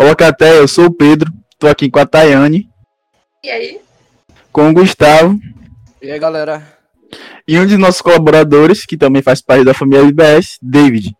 [0.00, 2.70] Fala Caté, eu sou o Pedro, tô aqui com a Tayane.
[3.44, 3.80] E aí?
[4.50, 5.38] Com o Gustavo.
[6.00, 6.66] E aí, galera?
[7.46, 11.14] E um de nossos colaboradores, que também faz parte da família LBS, David.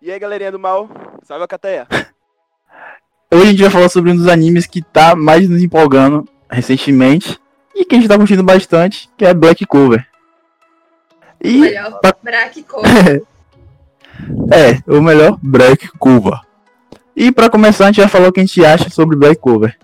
[0.00, 0.88] E aí, galerinha do mal,
[1.22, 1.86] salve a Cateia.
[3.30, 7.38] Hoje a gente vai falar sobre um dos animes que tá mais nos empolgando recentemente
[7.74, 10.08] e que a gente tá curtindo bastante, que é Black Cover.
[11.44, 12.16] E melhor, pra...
[12.22, 13.22] Black Cover.
[14.50, 16.40] é, o melhor Black Cover.
[17.14, 19.76] E para começar, a gente vai falar o que a gente acha sobre Black Cover.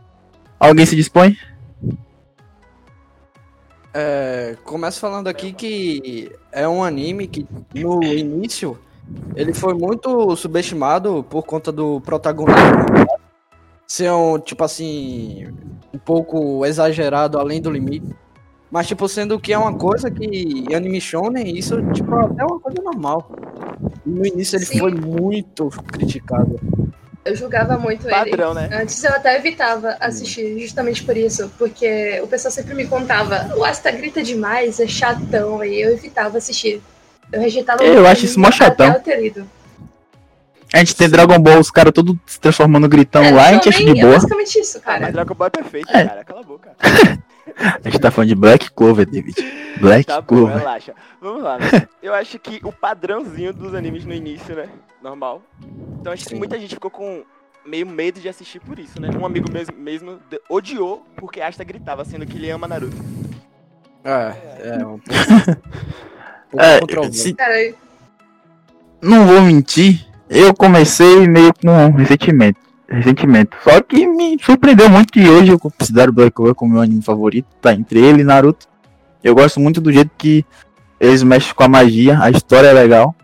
[0.58, 1.36] Alguém se dispõe?
[3.92, 8.78] É, começo falando aqui que é um anime que no início
[9.34, 13.08] ele foi muito subestimado por conta do protagonismo
[13.86, 15.48] ser um, tipo assim,
[15.92, 18.14] um pouco exagerado além do limite.
[18.70, 22.82] Mas, tipo, sendo que é uma coisa que anime shonen, isso, tipo, é uma coisa
[22.82, 23.32] normal.
[24.04, 24.78] No início ele Sim.
[24.78, 26.60] foi muito criticado.
[27.28, 28.68] Eu julgava muito Padrão, ele.
[28.68, 28.80] Né?
[28.80, 31.52] Antes eu até evitava assistir, justamente por isso.
[31.58, 36.38] Porque o pessoal sempre me contava, o Asta grita demais, é chatão, e eu evitava
[36.38, 36.80] assistir.
[37.30, 38.96] Eu rejeitava Eu acho isso mó chatão.
[40.72, 43.68] A gente tem Dragon Ball, os caras todos se transformando, gritando é, lá, a gente
[43.68, 44.12] acha de boa.
[44.12, 44.96] É basicamente isso, cara.
[44.96, 46.04] Ah, mas Dragon Ball é perfeito, é.
[46.06, 46.24] cara.
[46.24, 46.72] Cala a boca.
[47.56, 49.36] a gente tá falando de Black Clover, David.
[49.80, 50.54] Black tá Clover.
[50.54, 50.94] Bom, relaxa.
[51.20, 51.88] Vamos lá, né?
[52.02, 54.68] Eu acho que o padrãozinho dos animes no início, né?
[55.02, 55.42] Normal.
[56.00, 57.24] Então acho que muita gente ficou com
[57.64, 59.10] meio medo de assistir por isso, né?
[59.18, 60.18] Um amigo mesmo, mesmo
[60.48, 62.96] odiou porque Asta gritava, sendo que ele ama Naruto.
[64.04, 64.98] É, é um
[66.80, 67.36] pouco, é, se...
[69.02, 72.60] Não vou mentir, eu comecei meio com ressentimento.
[72.88, 73.56] Ressentimento.
[73.62, 77.46] Só que me surpreendeu muito que hoje eu considero Black Clover como meu anime favorito.
[77.60, 78.66] Tá entre ele e Naruto.
[79.22, 80.44] Eu gosto muito do jeito que
[80.98, 82.18] eles mexem com a magia.
[82.20, 83.14] A história é legal.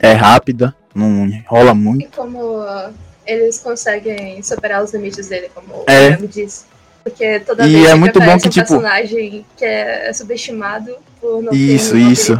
[0.00, 0.74] É rápida.
[0.94, 2.04] Não rola muito.
[2.04, 2.92] E como uh,
[3.26, 6.16] eles conseguem superar os limites dele, como é.
[6.16, 6.66] o me disse.
[7.02, 8.66] Porque toda e vez é muito bom que, um tipo...
[8.66, 12.32] personagem que é subestimado por não isso, ter isso.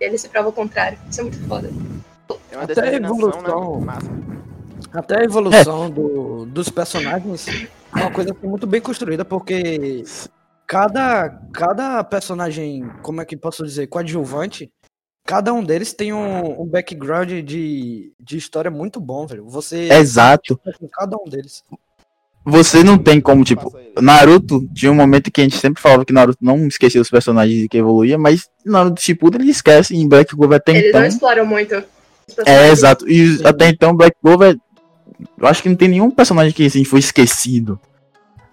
[0.00, 0.98] Ele se prova o contrário.
[1.10, 1.70] Isso é muito foda.
[2.50, 3.80] É uma Até a evolução.
[3.80, 3.98] Né?
[4.92, 5.90] Até a evolução é.
[5.90, 10.04] do, dos personagens é uma coisa é muito bem construída, porque
[10.66, 14.70] cada, cada personagem, como é que posso dizer, coadjuvante,
[15.24, 19.46] cada um deles tem um, um background de, de história muito bom, velho.
[19.46, 19.88] Você.
[19.92, 20.60] Exato.
[20.92, 21.64] Cada um deles.
[22.44, 26.12] Você não tem como, tipo, Naruto, tinha um momento que a gente sempre falava que
[26.12, 30.56] Naruto não esquecia os personagens que evoluía, mas Naruto Shippuden ele esquece em Black Clover
[30.56, 31.00] até Eles então.
[31.02, 31.84] Eles não exploram muito.
[32.44, 33.08] É, exato.
[33.08, 33.46] E Sim.
[33.46, 34.58] até então, Black Clover,
[35.38, 37.78] eu acho que não tem nenhum personagem que assim, foi esquecido.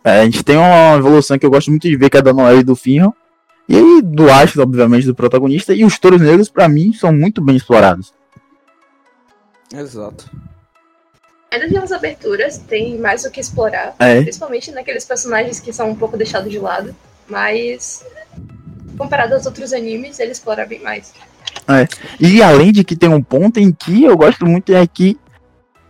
[0.04, 2.34] É, a gente tem uma evolução que eu gosto muito de ver, que é da
[2.34, 3.14] Noelle e do Finro.
[3.70, 5.76] E aí, do Astro, obviamente, do protagonista.
[5.76, 8.12] E os touros negros, para mim, são muito bem explorados.
[9.72, 10.28] Exato.
[11.52, 13.96] Ainda tem umas aberturas, tem mais o que explorar.
[14.00, 14.24] É.
[14.24, 16.96] Principalmente naqueles personagens que são um pouco deixados de lado.
[17.30, 18.04] Mas,
[18.98, 21.14] comparado aos outros animes, ele explora bem mais.
[21.68, 21.88] É.
[22.20, 25.16] E além de que tem um ponto em que eu gosto muito é que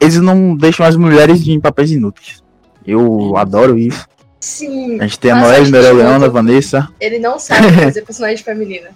[0.01, 2.43] eles não deixam as mulheres em papéis inúteis.
[2.85, 4.05] Eu adoro isso.
[4.39, 4.99] Sim.
[4.99, 6.87] A gente tem a Noelle, Mereliana, a Vanessa.
[6.99, 8.89] Ele não sabe fazer personagem feminina.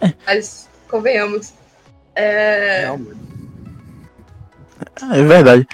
[0.00, 0.12] É.
[0.26, 1.52] Mas, convenhamos.
[2.14, 2.94] É...
[5.12, 5.66] é verdade.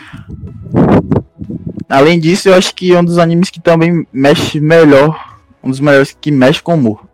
[1.88, 5.36] Além disso, eu acho que é um dos animes que também mexe melhor.
[5.62, 7.06] Um dos melhores que mexe com humor.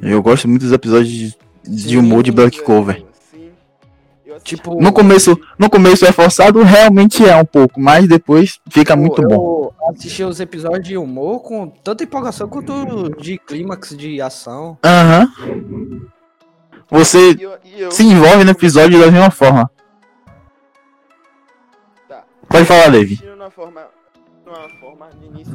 [0.00, 3.04] Eu gosto muito dos episódios de humor de Black Cover.
[4.42, 9.22] Tipo, no começo, no começo é forçado, realmente é um pouco, mas depois fica muito
[9.22, 9.72] bom.
[9.80, 14.78] Eu assisti os episódios de humor com tanta empolgação quanto de clímax de ação.
[14.84, 15.32] Aham.
[15.40, 16.06] Uhum.
[16.90, 17.90] Você eu, eu...
[17.90, 19.70] se envolve no episódio da mesma forma.
[22.08, 22.24] Tá.
[22.48, 23.16] Pode falar, Levi.
[23.16, 23.88] De uma forma,
[24.46, 25.54] uma forma, no início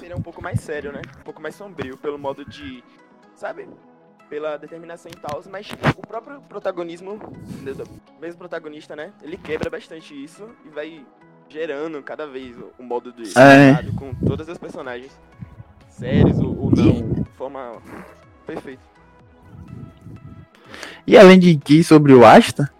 [0.00, 1.02] seria um pouco mais sério, né?
[1.20, 2.82] Um pouco mais sombrio, pelo modo de,
[3.36, 3.68] sabe?
[4.28, 7.18] Pela determinação e tal, mas o próprio protagonismo,
[8.20, 9.12] mesmo protagonista, né?
[9.22, 11.04] Ele quebra bastante isso e vai
[11.48, 13.82] gerando cada vez o, modo de é.
[13.96, 15.12] com todas as personagens,
[15.88, 17.80] sérios ou, ou não, de forma
[18.46, 18.82] perfeita.
[21.06, 22.70] E além de que sobre o Asta,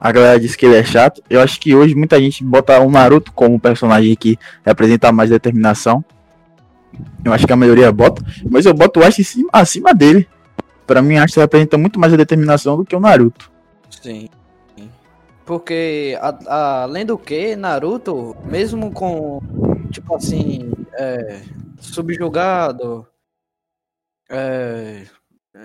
[0.00, 1.22] a galera diz que ele é chato.
[1.28, 6.04] Eu acho que hoje muita gente bota o Naruto como personagem que representa mais determinação.
[7.24, 9.22] Eu acho que a maioria bota, mas eu boto o Asta
[9.52, 10.28] acima dele.
[10.88, 13.52] Para mim, acho que representa muito mais a determinação do que o Naruto.
[13.90, 14.30] Sim.
[15.44, 19.38] Porque, a, a, além do que, Naruto, mesmo com,
[19.92, 21.42] tipo assim, é,
[21.78, 23.06] subjugado,
[24.30, 25.04] é,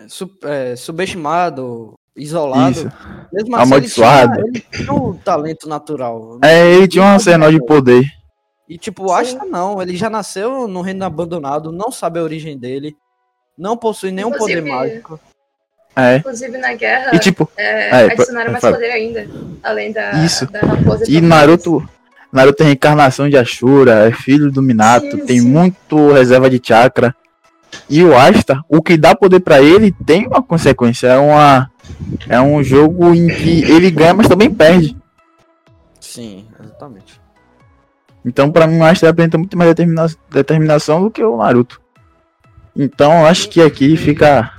[0.10, 2.72] sub, é, subestimado isolado.
[2.72, 2.92] Isso.
[3.32, 4.40] Mesmo assim, Amaldiçoado.
[4.42, 6.40] Ele tinha, ele tinha um talento natural.
[6.44, 8.04] É, ele tinha uma cena de poder.
[8.68, 9.14] E tipo, o Sim.
[9.14, 12.96] Asta não, ele já nasceu no reino abandonado, não sabe a origem dele,
[13.58, 15.20] não possui nenhum poder Inclusive- mágico.
[15.96, 16.18] É.
[16.18, 18.74] Inclusive na guerra, E tipo, é, é, adicionaram pô- mais fala.
[18.76, 19.28] poder ainda.
[19.62, 20.46] Além da, Isso.
[20.52, 21.88] da raposa e Naruto.
[22.32, 25.48] Naruto é reencarnação de Ashura, é filho do Minato, Sim, tem sim.
[25.48, 27.16] muito reserva de chakra.
[27.88, 31.08] E o Asta, o que dá poder pra ele tem uma consequência.
[31.08, 31.70] É uma.
[32.28, 34.98] É um jogo em que ele ganha, mas também perde.
[36.00, 37.22] Sim, exatamente.
[38.26, 41.82] Então, pra mim, o Asta apresenta muito mais determina- determinação do que o Naruto.
[42.76, 44.52] Então, eu acho que aqui fica.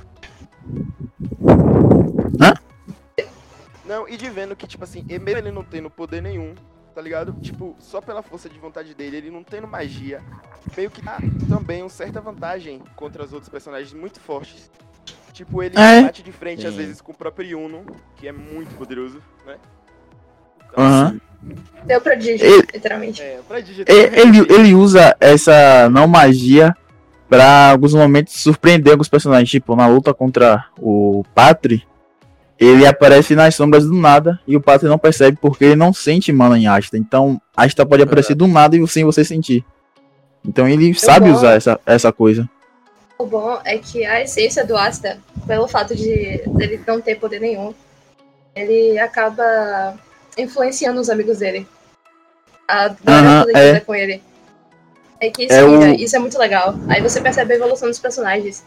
[3.85, 6.55] Não, e de vendo que, tipo assim, mesmo ele não tendo poder nenhum,
[6.93, 7.33] tá ligado?
[7.41, 10.21] Tipo, só pela força de vontade dele, ele não tendo magia,
[10.75, 11.17] meio que dá
[11.47, 14.71] também uma certa vantagem contra os outros personagens muito fortes.
[15.33, 16.01] Tipo, ele É.
[16.01, 16.79] bate de frente, às Sim.
[16.79, 17.85] vezes, com o próprio Yuno,
[18.15, 19.57] que é muito poderoso, né?
[20.71, 21.21] Então, Aham.
[21.85, 23.21] Deu prodígio, Ele- literalmente.
[23.21, 23.95] É, pra digitar.
[23.95, 26.75] Ele, ele usa essa não magia
[27.29, 29.49] pra alguns momentos surpreender alguns personagens.
[29.49, 31.85] Tipo, na luta contra o Patri,
[32.59, 36.31] ele aparece nas sombras do nada e o Patri não percebe porque ele não sente
[36.31, 36.97] mana em Asta.
[36.97, 39.65] Então, Asta pode aparecer do nada e sem você sentir.
[40.47, 41.35] Então ele sabe bom.
[41.35, 42.47] usar essa, essa coisa.
[43.17, 45.17] O bom é que a essência do Asta,
[45.47, 47.73] pelo fato de dele não ter poder nenhum,
[48.55, 49.97] ele acaba
[50.37, 51.67] influenciando os amigos dele.
[52.67, 53.69] A galera toda é.
[53.69, 53.79] é.
[53.79, 54.21] com ele.
[55.19, 56.75] É que isso, É o- isso é muito legal.
[56.87, 58.63] Aí você percebe a evolução dos personagens.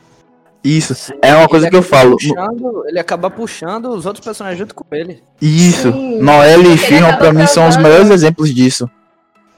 [0.64, 0.94] Isso.
[1.22, 2.16] É uma coisa Ele que eu falo.
[2.16, 5.22] puxando- ele acaba puxando os outros personagens junto com ele.
[5.40, 5.92] Isso.
[5.92, 6.18] Sim.
[6.20, 8.90] Noelle e acaba pra mim, são os melhores exemplos disso.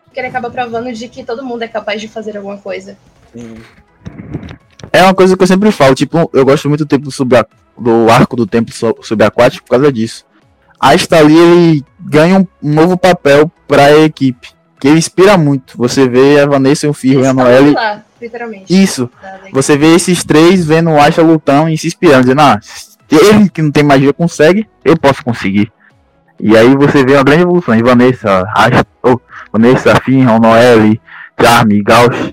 [0.05, 2.99] Porque ele acaba provando de que todo mundo é capaz de fazer alguma coisa.
[3.35, 3.55] Sim.
[4.93, 7.35] É uma coisa que eu sempre falo, tipo, eu gosto muito do tempo sub
[7.79, 10.27] do arco do tempo so- subaquático por causa disso.
[10.79, 14.49] A ali ele ganha um, um novo papel pra equipe,
[14.81, 15.77] que ele inspira muito.
[15.77, 17.71] Você vê a Vanessa e o Firro e a Eles Noelle.
[17.73, 18.83] lá, literalmente.
[18.83, 19.09] Isso,
[19.53, 22.59] você vê esses três vendo o Asha lutando e se inspirando, dizendo, ah,
[23.11, 25.71] ele que não tem magia consegue, eu posso conseguir.
[26.39, 29.21] E aí você vê uma grande evolução de Vanessa, Asha, oh,
[29.53, 30.99] Vanessa, Firro, Noelle,
[31.39, 32.33] Charme, Gauch.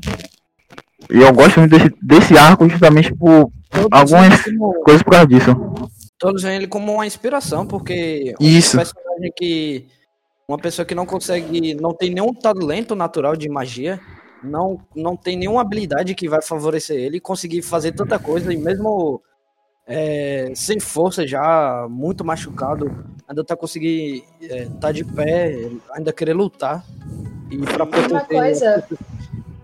[1.10, 5.28] E eu gosto muito desse, desse arco justamente por Todos Algumas- como- coisas por causa
[5.28, 5.56] disso.
[6.18, 8.78] todos veem ele como uma inspiração, porque Isso.
[8.78, 9.86] um personagem que.
[10.48, 11.76] Uma pessoa que não consegue.
[11.76, 14.00] não tem nenhum talento natural de magia,
[14.42, 19.22] não, não tem nenhuma habilidade que vai favorecer ele conseguir fazer tanta coisa, e mesmo
[19.86, 26.34] é, sem força já, muito machucado, ainda tá conseguindo é, tá de pé, ainda querer
[26.34, 26.82] lutar.
[27.52, 28.88] E pra Uma proteger coisa,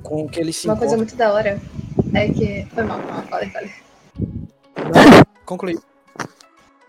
[0.01, 1.61] com que ele se uma coisa muito da hora
[2.13, 2.67] é que.
[2.73, 3.71] Foi mal, mal, falei, falei.
[5.45, 5.79] Concluir.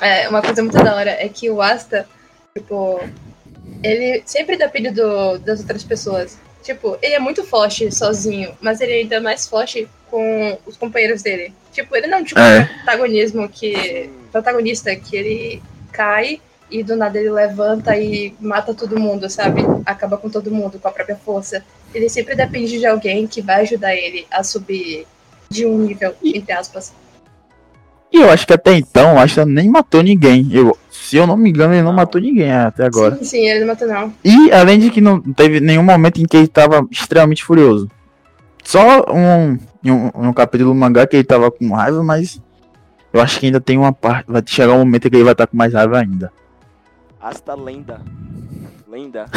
[0.00, 2.08] É, uma coisa muito da hora é que o Asta,
[2.56, 3.00] tipo,
[3.84, 6.38] ele sempre depende do, das outras pessoas.
[6.62, 11.22] Tipo, ele é muito forte sozinho, mas ele ainda é mais forte com os companheiros
[11.22, 11.52] dele.
[11.72, 12.64] Tipo, ele não é tipo É.
[12.64, 14.10] protagonismo que.
[14.32, 16.40] protagonista que ele cai
[16.70, 19.60] e do nada ele levanta e mata todo mundo, sabe?
[19.84, 21.62] Acaba com todo mundo com a própria força.
[21.94, 25.06] Ele sempre depende de alguém que vai ajudar ele a subir
[25.50, 26.92] de um nível, entre aspas.
[28.10, 30.48] E eu acho que até então, o Asha nem matou ninguém.
[30.52, 33.16] Eu, se eu não me engano, ele não matou ninguém até agora.
[33.16, 34.14] Sim, sim, ele não matou não.
[34.24, 37.90] E além de que não teve nenhum momento em que ele tava extremamente furioso.
[38.64, 42.40] Só um, um, um capítulo do mangá que ele tava com raiva, mas
[43.12, 44.24] eu acho que ainda tem uma parte.
[44.32, 46.32] Vai chegar um momento em que ele vai estar com mais raiva ainda.
[47.20, 48.00] Hasta lenda.
[48.88, 49.26] Lenda.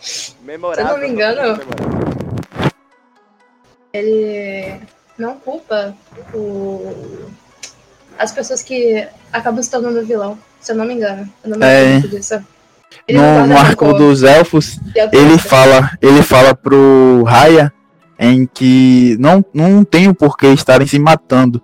[0.00, 0.86] Se Memorável.
[0.86, 1.60] eu não me engano-
[3.92, 4.80] ele
[5.18, 5.94] não culpa
[6.34, 7.28] o...
[8.18, 11.28] as pessoas que acabam se tornando vilão, se eu não me engano.
[11.42, 11.82] Eu não me É.
[11.94, 12.34] lembro disso.
[13.08, 14.78] Ele No, arco dos elfos,
[15.12, 17.72] ele fala, ele fala pro Raya
[18.18, 21.60] em que não, não tem o porquê estarem se matando.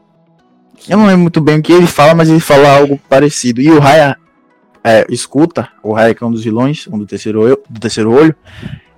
[0.88, 3.60] Eu não lembro muito bem o que ele fala, mas ele fala algo parecido.
[3.60, 4.16] E o Raya
[4.82, 8.10] é, escuta, o Raya que é um dos vilões, um do terceiro, olho- do terceiro
[8.12, 8.34] olho,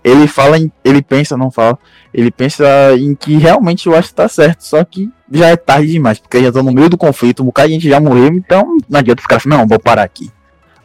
[0.03, 1.79] ele fala, em, ele pensa, não fala,
[2.15, 2.65] ele pensa
[2.97, 6.41] em que realmente eu acho que tá certo, só que já é tarde demais, porque
[6.41, 9.21] já estão no meio do conflito, um bocado de gente já morreu, então não adianta
[9.21, 10.31] os caras, não, vou parar aqui.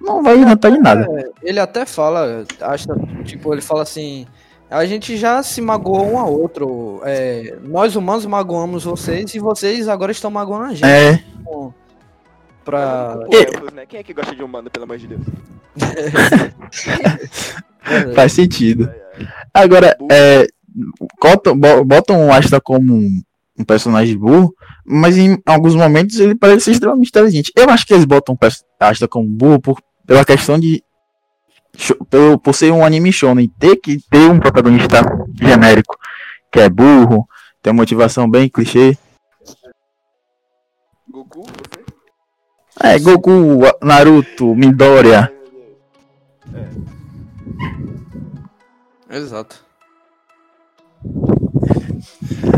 [0.02, 1.08] Não vai adiantar de nada.
[1.12, 2.88] É, ele até fala, acha,
[3.26, 4.26] tipo, ele fala assim,
[4.70, 7.02] a gente já se magoou um ao outro.
[7.04, 10.86] é, nós humanos magoamos vocês e vocês agora estão magoando a gente.
[10.86, 11.74] É, Então,
[12.64, 13.18] Pra.
[13.26, 13.86] Pô, elfos, né?
[13.88, 15.22] Quem é que gosta de humano, pelo amor de Deus?
[17.90, 18.90] é, faz sentido.
[19.54, 20.48] Agora, é,
[21.22, 23.02] botam, bo- botam o Asta como
[23.58, 24.54] um, personagem burro,
[24.86, 27.52] mas em alguns momentos ele parece ser extremamente inteligente.
[27.56, 28.46] Eu acho que eles botam o
[28.80, 30.84] Asta como burro por, pela questão de.
[32.10, 35.02] Pelo, por ser um anime shonen, ter que ter um protagonista
[35.40, 35.96] genérico,
[36.52, 37.28] que é burro,
[37.62, 38.98] tem uma motivação bem clichê.
[41.10, 41.86] Goku, você?
[42.80, 45.32] É, Goku, Naruto, Midoriya.
[46.46, 46.88] Deus.
[49.10, 49.67] Exato.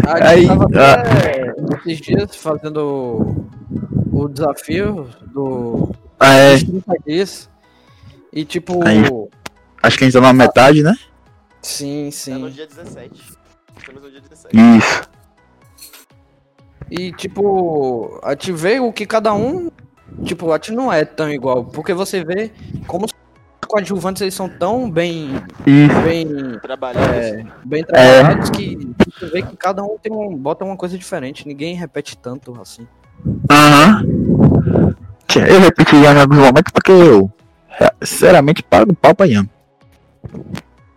[0.07, 0.93] Aí, Aí, tava ah.
[0.93, 3.47] até esses dias fazendo
[4.11, 7.49] o desafio do Ah, é, dos 30 dias.
[8.33, 9.03] E tipo, Aí.
[9.81, 10.93] acho que a gente tá na metade, né?
[11.61, 12.53] sim, Tá no sim.
[12.55, 13.11] dia 17.
[13.77, 14.55] Estamos no dia 17.
[14.77, 15.09] Isso.
[16.91, 19.69] E tipo, a gente vê o que cada um,
[20.23, 22.51] tipo, a gente não é tão igual, porque você vê
[22.87, 23.13] como os
[23.67, 25.29] coadjuvantes eles são tão bem,
[25.67, 26.01] Isso.
[26.03, 27.13] bem, Trabalhando.
[27.13, 31.47] é, bem trabalhados que você vê que cada um tem um, bota uma coisa diferente,
[31.47, 32.87] ninguém repete tanto assim.
[33.49, 34.95] Aham.
[35.27, 37.31] Tchê, Eu repeti em alguns momentos porque eu,
[37.79, 39.27] é, sinceramente, pago pau pra.
[39.27, 39.45] Meu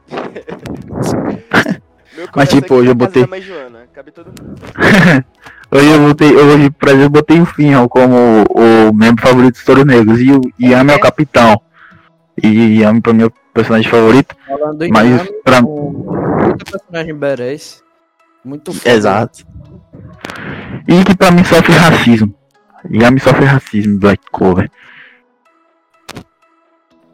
[2.35, 3.25] Mas, tipo, aqui hoje eu botei-.
[5.75, 8.14] Hoje eu botei, hoje, por exemplo, eu botei o Finhal como
[8.50, 11.59] o membro favorito dos Touros Negros e o Yami é o capitão.
[12.42, 16.12] E Yami pra mim é o personagem favorito, Falando em mas Yami, pra o-
[16.47, 17.83] muito personagem berés,
[18.44, 18.90] muito foda.
[18.90, 19.46] Exato.
[20.88, 22.34] E que pra mim sofre racismo.
[22.90, 24.70] Yami sofre racismo, Black Clover.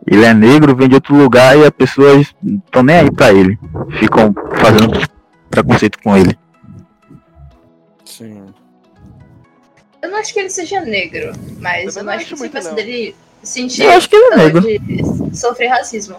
[0.07, 3.59] Ele é negro, vem de outro lugar e as pessoas estão nem aí pra ele.
[3.99, 5.07] Ficam fazendo
[5.51, 6.39] preconceito com ele.
[8.07, 8.47] Sim.
[10.01, 12.75] Eu não acho que ele seja negro, mas Também eu não acho acho que você
[12.75, 14.61] dele sentir Eu acho que ele é negro.
[14.63, 16.17] de sofrer racismo.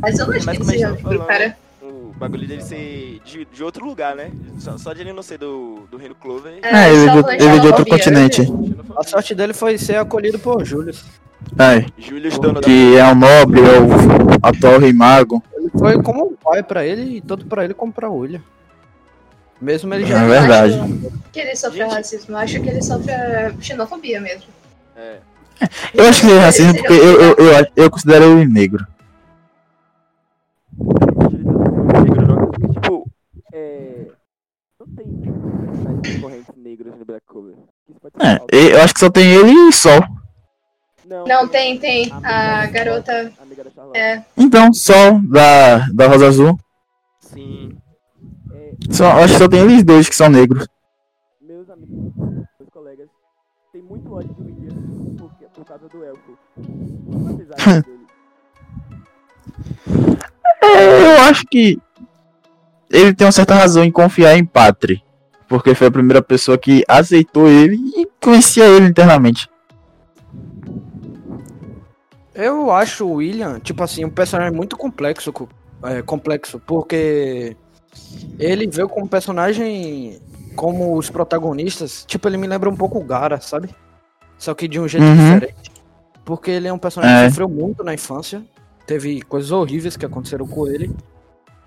[0.00, 1.56] Mas eu não acho Mas que ele seja negro, falando, cara.
[2.24, 4.30] O bagulho dele ser de, de outro lugar, né?
[4.58, 6.54] Só, só de ele não ser do, do Reino Clover.
[6.62, 8.42] É, ele, é só de, falando ele é de outro continente.
[8.96, 10.94] A sorte dele foi ser acolhido por Júlio.
[11.58, 12.60] É, Júlio dono da.
[12.62, 15.42] que é um nobre, é o atual rei mago.
[15.54, 18.40] Ele foi como um pai pra ele e tanto pra ele como pra William.
[19.60, 21.10] Mesmo ele já É verdade.
[21.30, 21.92] Que ele sofre Gente.
[21.92, 23.12] racismo, eu acho que ele sofre
[23.60, 24.46] xenofobia mesmo.
[24.96, 25.18] É.
[25.92, 28.50] Eu acho que ele é racismo porque eu, eu, eu, eu considero ele.
[28.50, 28.93] Negro
[36.12, 40.00] concorrentes negros no Black ser É, eu acho que só tem ele e Sol.
[41.06, 42.10] Não, tem, tem.
[42.10, 43.32] amiga A da garota.
[43.40, 43.98] Amiga da Charlotte.
[43.98, 46.58] É, Então, Sol da, da Rosa Azul.
[47.20, 47.76] Sim.
[48.52, 50.66] É, Só, eu acho que só tem eles dois que são negros.
[51.42, 53.08] meus amigos, meus colegas,
[53.72, 56.38] tem muito ódio de William por, por causa do elfo.
[57.34, 58.04] Apesar dele.
[60.62, 61.78] É, eu acho que
[62.90, 65.03] ele tem uma certa razão em confiar em Patri.
[65.54, 69.48] Porque foi a primeira pessoa que aceitou ele e conhecia ele internamente.
[72.34, 75.48] Eu acho o William, tipo assim, um personagem muito complexo, co-
[75.84, 77.56] é, complexo, porque
[78.36, 80.18] ele veio como personagem
[80.56, 83.68] como os protagonistas, tipo, ele me lembra um pouco o Gara, sabe?
[84.36, 85.34] Só que de um jeito Uhum.
[85.34, 85.70] diferente.
[86.24, 87.22] Porque ele é um personagem É.
[87.22, 88.42] que sofreu muito na infância,
[88.88, 90.90] teve coisas horríveis que aconteceram com ele.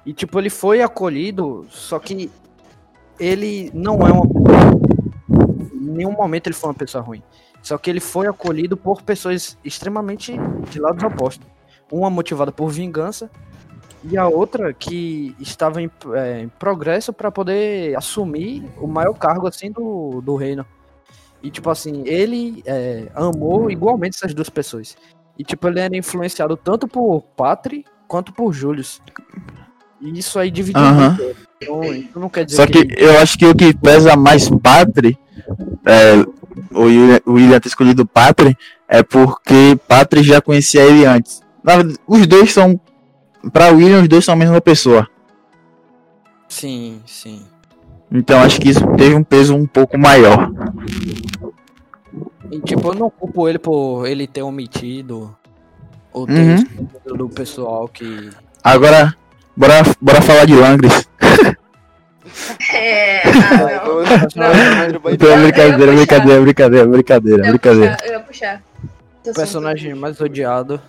[0.06, 2.30] E tipo, ele foi acolhido, só que
[3.20, 4.26] ele não é uma
[5.74, 7.24] em nenhum momento ele foi uma pessoa ruim.
[7.62, 10.34] Só que ele foi acolhido por pessoas extremamente
[10.70, 11.48] de lados opostos.
[11.92, 13.30] Uma motivada por vingança
[14.04, 19.48] e a outra que estava em, é, em progresso para poder assumir o maior cargo
[19.48, 20.66] assim do, do reino.
[21.42, 24.98] E tipo assim, ele é, amou igualmente essas duas pessoas.
[25.38, 29.02] E tipo, ele era influenciado tanto por Patri quanto por Julius.
[30.02, 31.18] E isso aí dividiu Aham.
[31.62, 35.18] Então, isso não quer dizer Só que eu acho que o que pesa mais Patri,
[35.86, 36.14] é,
[36.72, 38.56] o William, o William ter escolhido Patri,
[38.88, 41.42] é porque Patri já conhecia ele antes.
[41.64, 42.80] Na verdade, os dois são.
[43.52, 45.08] Pra William, os dois são a mesma pessoa.
[46.48, 47.46] Sim, sim.
[48.12, 50.52] Então acho que isso teve um peso um pouco maior.
[52.50, 55.36] E, tipo, eu não culpo ele por ele ter omitido
[56.14, 56.34] ou ter
[57.06, 57.18] Uhum.
[57.18, 58.30] do pessoal que.
[58.64, 59.14] Agora,
[59.56, 61.07] bora, bora falar de Langres.
[62.78, 63.86] É, ah,
[64.36, 65.12] não.
[65.14, 67.96] Então, ia brincadeira, brincadeira, brincadeira, brincadeira, Eu ia brincadeira.
[67.96, 68.62] puxar, eu ia puxar.
[69.26, 70.82] O personagem mais odiado.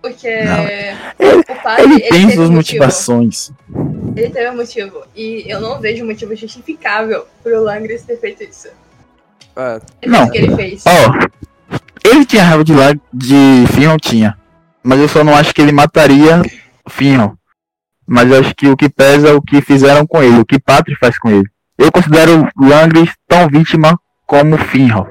[0.00, 2.56] Porque Ele- o pai Ele tem suas um motivo.
[2.84, 3.50] motivações.
[4.16, 5.02] Ele teve um motivo.
[5.16, 8.68] E eu não vejo motivo justificável pro Langris ter feito isso.
[9.56, 10.18] É, Ele Não.
[10.18, 10.84] fez o que ele fez.
[10.86, 14.38] Ó, ele tinha raiva de lá de Finron tinha.
[14.84, 16.42] Mas eu só não acho que ele mataria
[16.88, 17.34] Finron.
[18.08, 20.58] Mas eu acho que o que pesa é o que fizeram com ele, o que
[20.58, 21.48] Patri faz com ele.
[21.76, 25.10] eu considero Langris tão vítima como Finral.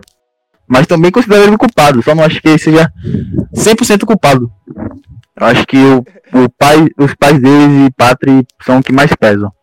[0.68, 2.92] Mas também considero ele culpado, só não acho que ele seja
[3.54, 4.52] 100% culpado.
[5.40, 6.00] Eu acho que o,
[6.44, 9.54] o pai, os pais deles e Patri são os que mais pesam.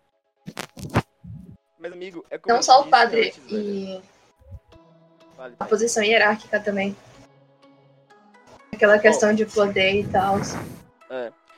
[1.81, 4.01] Mas, amigo, é como Não só o padre antes, e
[5.37, 6.97] Vale, a posição hierárquica também.
[8.73, 10.41] Aquela questão de poder e tal.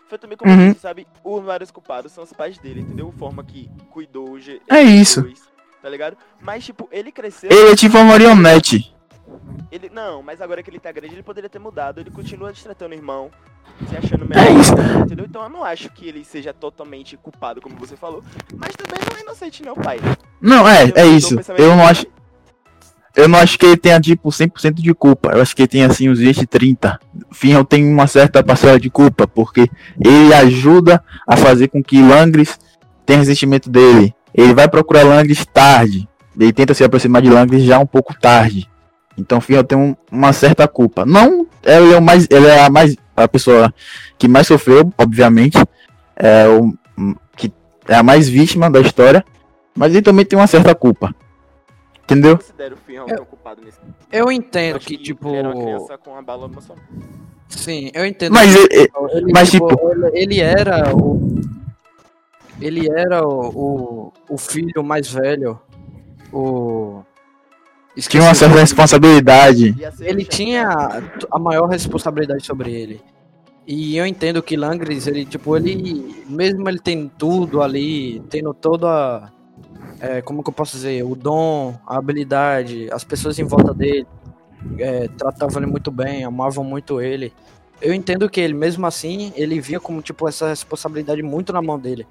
[0.08, 0.68] Foi também como eu Uhum.
[0.68, 1.06] disse, sabe?
[1.24, 3.12] Os vários culpados são os pais dele, entendeu?
[3.18, 4.60] Forma que cuidou o G.
[4.68, 5.22] É isso.
[5.22, 5.38] G2,
[5.82, 6.16] Tá ligado?
[6.40, 7.50] Mas, tipo, ele cresceu.
[7.50, 8.92] Ele é tipo uma marionete.
[9.70, 12.00] Ele, não, mas agora que ele tá grande, ele poderia ter mudado.
[12.00, 13.30] Ele continua destratando o irmão,
[13.88, 14.60] se achando É melhor.
[14.60, 14.72] isso.
[15.04, 15.26] entendeu?
[15.26, 18.22] Então eu não acho que ele seja totalmente culpado, como você falou.
[18.56, 19.98] Mas também não é inocente, não, pai.
[20.40, 21.02] Não, é, Entendeu?
[21.02, 21.52] é Mudou isso.
[21.58, 22.06] Eu não acho.
[23.16, 25.30] Eu não acho que ele tenha, tipo, 100% de culpa.
[25.32, 27.00] Eu acho que ele tem, assim, uns 20, 30.
[27.32, 29.70] Finhal tem uma certa parcela de culpa, porque
[30.04, 32.58] ele ajuda a fazer com que Langris
[33.06, 34.14] tenha ressentimento dele.
[34.34, 36.06] Ele vai procurar Langris tarde.
[36.38, 38.68] Ele tenta se aproximar de Langris já um pouco tarde.
[39.16, 41.06] Então Finhal tem um- uma certa culpa.
[41.06, 43.72] Não, ele é o mais, ele é a mais a pessoa
[44.18, 45.56] que mais sofreu, obviamente.
[46.14, 46.74] É o
[47.34, 47.50] que
[47.88, 49.24] é a mais vítima da história,
[49.74, 51.14] mas ele também tem uma certa culpa.
[52.08, 52.36] Eu Entendeu?
[52.38, 53.78] considero o Finhal Eu- culpado nesse.
[54.12, 55.28] Eu Eu entendo acho que, tipo.
[55.28, 56.84] Ele era uma criança com uma bala emocional.
[57.48, 58.32] Sim, eu entendo.
[58.32, 61.36] Mas que, ele- ele, mas, tipo, ele, ele era o.
[62.60, 65.58] Ele era o, o, o filho mais velho.
[66.32, 67.02] O.
[67.96, 69.74] Esqueci tinha uma certa responsabilidade.
[70.00, 73.00] Ele tinha a maior responsabilidade sobre ele.
[73.66, 76.24] E eu entendo que Langris, ele, tipo, ele.
[76.28, 79.32] Mesmo ele tendo tudo ali, tendo toda.
[80.00, 81.02] É, como que eu posso dizer?
[81.04, 84.06] O dom, a habilidade, as pessoas em volta dele
[84.78, 87.32] é, tratavam ele muito bem, amavam muito ele.
[87.80, 91.78] Eu entendo que ele, mesmo assim, ele via como, tipo, essa responsabilidade muito na mão
[91.78, 92.06] dele.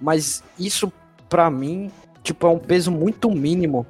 [0.00, 0.92] Mas isso,
[1.28, 1.90] pra mim,
[2.22, 3.86] tipo, é um peso muito mínimo.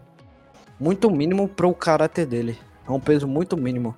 [0.79, 2.59] Muito mínimo pro caráter dele.
[2.87, 3.95] É um peso muito mínimo.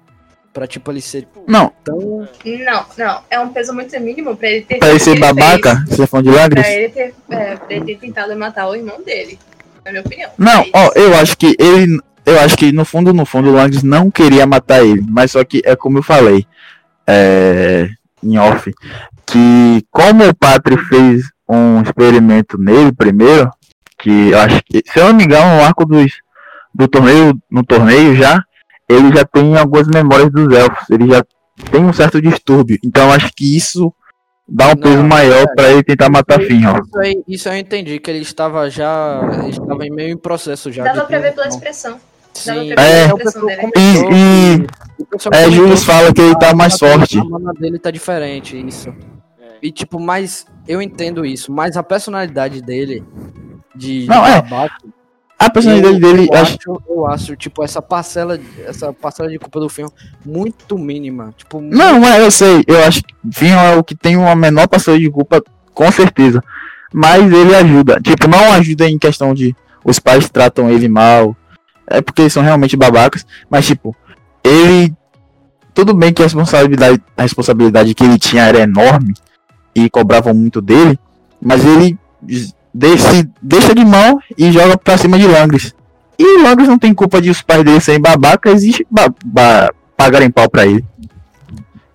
[0.58, 2.26] Pra, tipo, ele ser Não, tão.
[2.44, 3.20] Não, não.
[3.30, 5.96] É um peso muito mínimo pra ele ter pra ele o ser babaca, fez.
[5.96, 6.64] ser fã de Langris.
[6.64, 9.38] Pra ele, ter, é, pra ele ter tentado matar o irmão dele.
[9.84, 10.30] Na minha opinião.
[10.36, 12.00] Não, Mas- ó, eu acho que ele.
[12.26, 15.00] Eu acho que no fundo, no fundo, o Langris não queria matar ele.
[15.08, 16.44] Mas só que é como eu falei.
[17.06, 17.88] É,
[18.20, 18.72] em off.
[19.24, 23.48] Que como o Patri fez um experimento nele primeiro.
[23.96, 26.14] Que eu acho que, se eu não me engano, no arco dos,
[26.74, 28.42] do torneio, no torneio já,
[28.88, 30.88] ele já tem algumas memórias dos elfos.
[30.90, 31.24] Ele já
[31.70, 32.78] tem um certo distúrbio.
[32.84, 33.92] Então acho que isso
[34.48, 35.54] dá um Não, peso maior é.
[35.54, 36.80] pra ele tentar matar Finral.
[36.82, 39.20] Isso, aí, isso eu entendi, que ele estava já.
[39.40, 40.84] Ele estava em meio em processo já.
[40.84, 41.98] Dava pra ver pela expressão.
[42.32, 44.66] Sim, dava pra ver é, comentou E- e-
[45.32, 47.18] É, Julius fala que ele tá mais forte.
[47.18, 48.88] A mana dele tá diferente, isso.
[49.40, 49.56] É.
[49.62, 53.02] E tipo, mas eu entendo isso, mas a personalidade dele
[53.74, 54.42] de, de Não, é.
[55.38, 59.60] A personalidade dele, eu acho acho, eu acho, tipo, essa parcela, essa parcela de culpa
[59.60, 59.90] do filme
[60.26, 61.32] muito mínima.
[61.36, 62.64] Tipo, Não, é, eu sei.
[62.66, 65.40] Eu acho que Finhal é o que tem uma menor parcela de culpa,
[65.72, 66.42] com certeza.
[66.92, 68.00] Mas ele ajuda.
[68.00, 71.36] Tipo, não ajuda em questão de os pais tratam ele mal.
[71.86, 73.24] É porque eles são realmente babacas.
[73.48, 73.94] Mas, tipo,
[74.42, 74.92] ele.
[75.72, 79.14] Tudo bem que a responsabilidade, a responsabilidade que ele tinha era enorme.
[79.72, 80.98] E cobravam muito dele.
[81.40, 81.96] Mas ele
[82.72, 85.74] deixa, deixa de mão e joga pra cima de Langris.
[86.18, 90.30] E Langris não tem culpa de os pais dele serem babacas e ba- ba- pagarem
[90.30, 90.84] pau pra ele.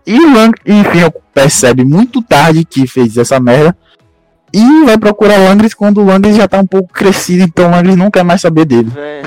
[0.05, 0.99] E o Lang, enfim,
[1.33, 3.75] percebe muito tarde que fez essa merda.
[4.53, 7.95] E vai procurar Langris quando o Langris já tá um pouco crescido, então o Langris
[7.95, 8.89] não quer mais saber dele.
[8.89, 9.23] Vé-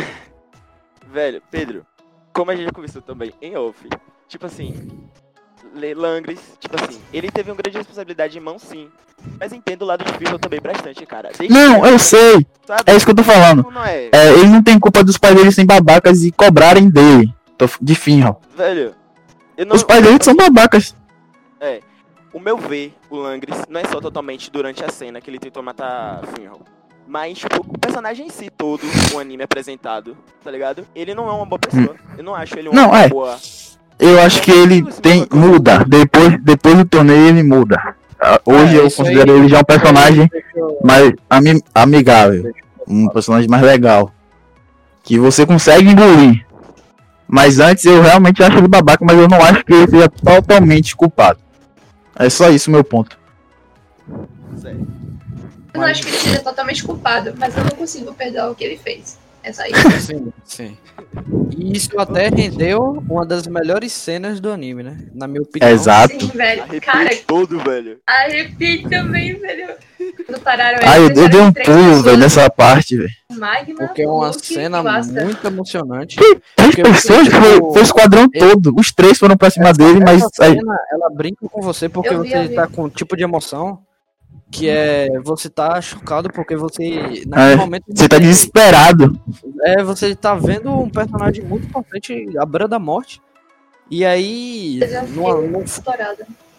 [1.13, 1.85] Velho, Pedro,
[2.33, 3.77] como a gente já conversou também em off,
[4.29, 4.75] tipo assim,
[5.95, 8.89] Langris, tipo assim, ele teve uma grande responsabilidade em mão sim.
[9.41, 11.31] Mas entendo o lado de Firro também bastante, cara.
[11.37, 12.83] Desde Não, eu sei, sabe?
[12.87, 13.69] é isso que eu tô falando.
[13.71, 17.35] Não é, É, ele não tem culpa dos pais dele serem babacas e cobrarem dele.
[17.59, 18.41] Tô De Finral.
[18.55, 18.95] velho.
[19.57, 20.95] Eu não, Os pais dele são babacas.
[22.37, 25.63] O meu ver, o Langris, não é só totalmente durante a cena que ele tentou
[25.63, 26.61] matar Finral.
[27.09, 28.83] Mas, tipo, o personagem em si todo,
[29.15, 30.87] o anime apresentado, tá ligado?
[30.95, 31.97] Ele não é uma boa pessoa.
[32.15, 33.09] Eu não acho ele uma Não, é.
[33.99, 35.27] Eu acho que ele tem.
[35.33, 35.85] muda.
[35.87, 37.95] Depois, depois do torneio ele muda.
[38.21, 42.53] Ah, Hoje É, eu isso aí- considero ele já um personagem eu- mais ami- amigável.
[42.87, 44.13] Um personagem mais legal.
[45.03, 46.45] Que você consegue engolir.
[47.29, 50.95] Mas antes eu realmente acho ele babaca, mas eu não acho que ele seja totalmente
[50.95, 51.39] culpado.
[52.19, 53.19] É só isso meu ponto.
[55.75, 58.65] Eu não acho que ele seja totalmente culpado, mas eu não consigo perdoar o que
[58.65, 59.19] ele fez.
[59.47, 60.01] É só isso.
[60.01, 60.77] Sim, sim.
[61.57, 64.99] E isso até rendeu uma das melhores cenas do anime, né?
[65.15, 65.71] Na minha opinião.
[65.71, 66.21] Exato.
[66.21, 66.63] Sim, velho.
[66.65, 67.99] Arrepio Cara, todo, velho.
[68.05, 69.69] arrepio também, velho.
[70.27, 73.09] Quando pararam Ai, eu, dei um pulo, velho, nessa parte, velho.
[73.39, 76.17] Magma, Porque é uma Luke cena muito emocionante.
[76.57, 78.75] Três pessoas, tipo, foi, foi o esquadrão ele- todo.
[78.77, 80.23] Os três foram pra cima dele, mas.
[80.25, 82.55] Essa aí- cena, ela brinca com você porque vi, você vi.
[82.57, 83.79] tá com um tipo de emoção
[84.59, 89.19] que é você tá chocado porque você naquele É, momento Você tá desesperado.
[89.63, 93.21] é você tá vendo um personagem muito importante à beira da morte
[93.91, 94.81] e aí
[95.15, 95.65] numa- num,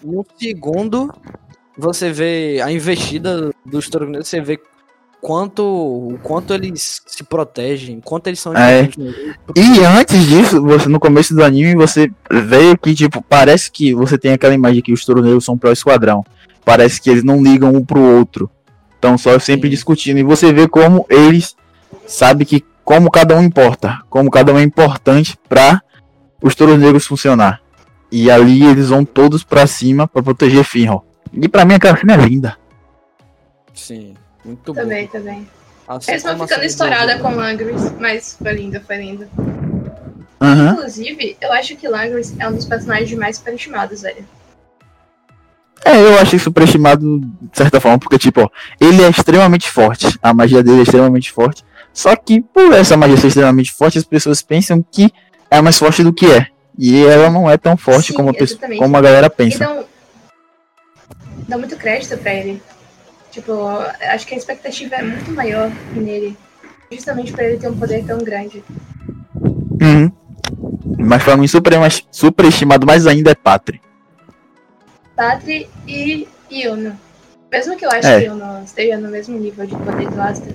[0.04, 1.14] num segundo
[1.78, 4.60] você vê a investida dos Torogneses, você vê
[5.22, 8.84] quanto o quanto eles se protegem, quanto eles são É.
[9.56, 14.18] E antes disso, você no começo do anime, você vê que, tipo, parece que você
[14.18, 16.24] tem aquela imagem que os torneios são pro esquadrão.
[16.68, 18.52] Parece que eles não ligam um pro outro.
[18.94, 19.72] Estão só sempre Sim.
[19.72, 20.18] discutindo.
[20.18, 21.56] E você vê como eles
[22.06, 24.02] sabem que como cada um importa.
[24.10, 25.82] Como cada um é importante pra
[26.44, 27.62] os touros negros funcionar.
[28.12, 31.06] E ali eles vão todos pra cima pra proteger Finral.
[31.32, 32.58] E pra mim aquela cena é linda.
[33.74, 34.82] Sim, muito bom.
[34.82, 35.48] Também, também.
[35.88, 39.26] Assim Eles a ficando estourada com Langris, mas foi lindo, foi lindo.
[40.42, 40.74] Aham.
[40.74, 44.28] Inclusive, eu acho que Langris é um dos personagens mais superestimados, velho.
[45.86, 50.18] É, eu achei superestimado de certa forma, porque, tipo, ó, ele é extremamente forte.
[50.22, 51.64] A magia dele é extremamente forte.
[51.94, 55.12] Só que, por essa magia ser extremamente forte, as pessoas pensam que
[55.50, 56.48] é mais forte do que é.
[56.78, 59.60] E ela não é tão forte Sim, como, a pessoa- como a galera pensa.
[59.60, 59.86] dão,
[61.48, 62.62] dá muito crédito pra ele.
[63.32, 63.54] Tipo,
[64.14, 66.38] acho que a expectativa é muito maior nele.
[66.92, 68.64] Justamente pra ele ter um poder tão grande.
[69.82, 70.12] Uhum.
[71.00, 71.74] Mas pra mim, super,
[72.12, 73.82] superestimado mais ainda é Patri.
[75.18, 76.98] Patri e Yuno.
[77.52, 78.20] Mesmo que eu acho É.
[78.22, 80.54] que Yuno esteja no mesmo nível de poder do Asta.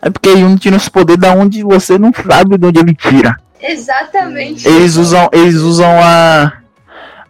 [0.00, 3.36] É porque Yuno tira esse poder da onde você não sabe de onde ele tira.
[3.60, 4.66] Exatamente.
[4.66, 6.52] Eles usam, eles usam a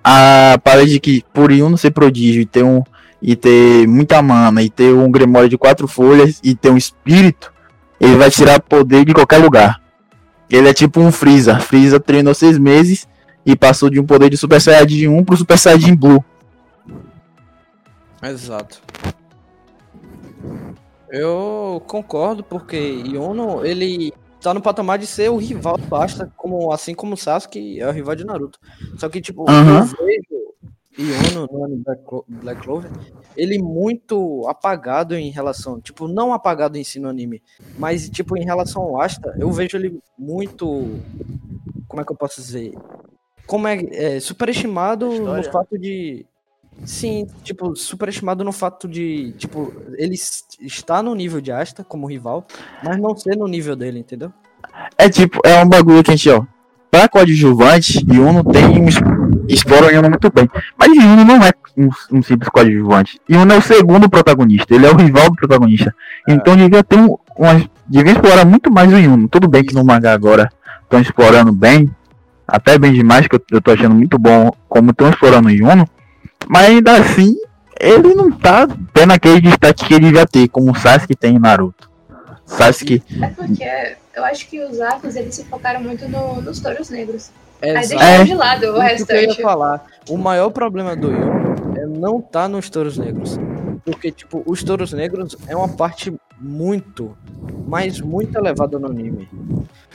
[0.04, 2.82] a parede que por Yuno ser prodígio e ter um
[3.24, 7.52] e ter muita mana e ter um grimório de quatro folhas e ter um espírito,
[8.00, 9.80] ele vai tirar poder de qualquer lugar.
[10.50, 11.60] Ele é tipo um Freeza.
[11.60, 13.06] Freeza treinou seis meses
[13.44, 16.24] e passou de um poder de Super Saiyajin 1 pro Super Saiyajin Blue.
[18.22, 18.80] Exato.
[21.10, 26.72] Eu concordo porque Yono, ele tá no patamar de ser o rival do Asta, como,
[26.72, 28.58] assim como o Sasuke é o rival de Naruto.
[28.96, 29.80] Só que, tipo, Aham.
[29.80, 30.42] eu vejo
[30.98, 31.84] Yono no anime
[32.28, 32.90] Black Clover,
[33.36, 37.42] ele muito apagado em relação, tipo, não apagado em si no anime,
[37.78, 40.66] mas, tipo, em relação ao Asta, eu vejo ele muito,
[41.88, 42.72] como é que eu posso dizer?
[43.46, 46.26] Como é, é superestimado no fato de
[46.84, 52.46] Sim, tipo, superestimado no fato de, tipo, ele está no nível de Asta como rival,
[52.82, 54.32] mas não ser no nível dele, entendeu?
[54.96, 56.44] É tipo, é um bagulho que a gente, ó.
[56.90, 58.86] Pra coadjuvante, Yuno tem um.
[59.48, 60.48] Explora Yuno muito bem.
[60.76, 63.18] Mas Yuno não é um, um simples coadjuvante.
[63.30, 64.74] Yuno é o segundo protagonista.
[64.74, 65.94] Ele é o rival do protagonista.
[66.28, 67.16] Então devia ter um.
[67.34, 69.26] Uma, devia explorar muito mais o Yuno.
[69.26, 70.50] Tudo bem que no mangá agora
[70.82, 71.90] estão explorando bem.
[72.52, 75.88] Até bem demais, que eu, eu tô achando muito bom como estão explorando o Yuno.
[76.46, 77.34] Mas ainda assim,
[77.80, 81.38] ele não tá tendo aquele destaque que ele devia ter, como o Sasuke tem em
[81.38, 81.90] Naruto.
[82.44, 83.02] Sasuke.
[83.22, 87.30] É porque eu acho que os arcos eles se focaram muito no- nos touros negros.
[87.62, 87.88] Aí Exato.
[87.88, 88.24] deixaram É.
[88.24, 89.42] de lado o Isso que eu ia restante.
[89.42, 89.84] falar.
[90.10, 93.38] O maior problema do Yono é não estar nos touros negros.
[93.84, 97.16] Porque, tipo, os touros negros é uma parte muito,
[97.66, 99.28] mas muito elevada no anime.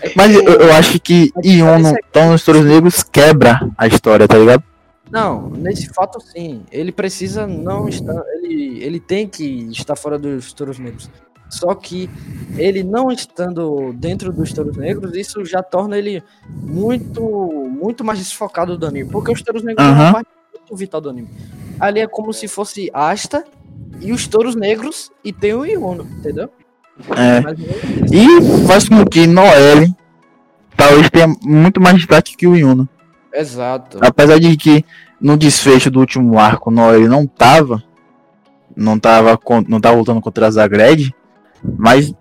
[0.02, 4.28] É Mas eu, eu acho que é que- tão nos Touros Negros quebra a história,
[4.28, 4.64] tá ligado?
[5.10, 6.64] Não, nesse fato sim.
[6.72, 8.22] Ele precisa não estar.
[8.36, 11.10] Ele, ele tem que estar fora dos touros negros.
[11.50, 12.10] Só que
[12.58, 17.22] ele não estando dentro dos touros negros, isso já torna ele muito,
[17.70, 19.10] muito mais desfocado do anime.
[19.10, 21.30] Porque os touros negros é uma parte muito vital do anime.
[21.80, 23.46] Ali é como se fosse Asta
[24.02, 26.50] e os touros negros e tem o Yono, entendeu?
[27.16, 27.42] É.
[27.42, 27.54] Não-
[28.12, 29.94] E faz com que Noelle
[30.76, 32.88] talvez tenha muito mais destaque que o Yuno.
[33.34, 33.98] Exato.
[34.02, 34.84] Apesar de que
[35.20, 37.84] no desfecho do último arco Noelle não tava.
[38.76, 41.14] Não tava, não tava lutando contra a Zagred.
[41.78, 42.14] Mas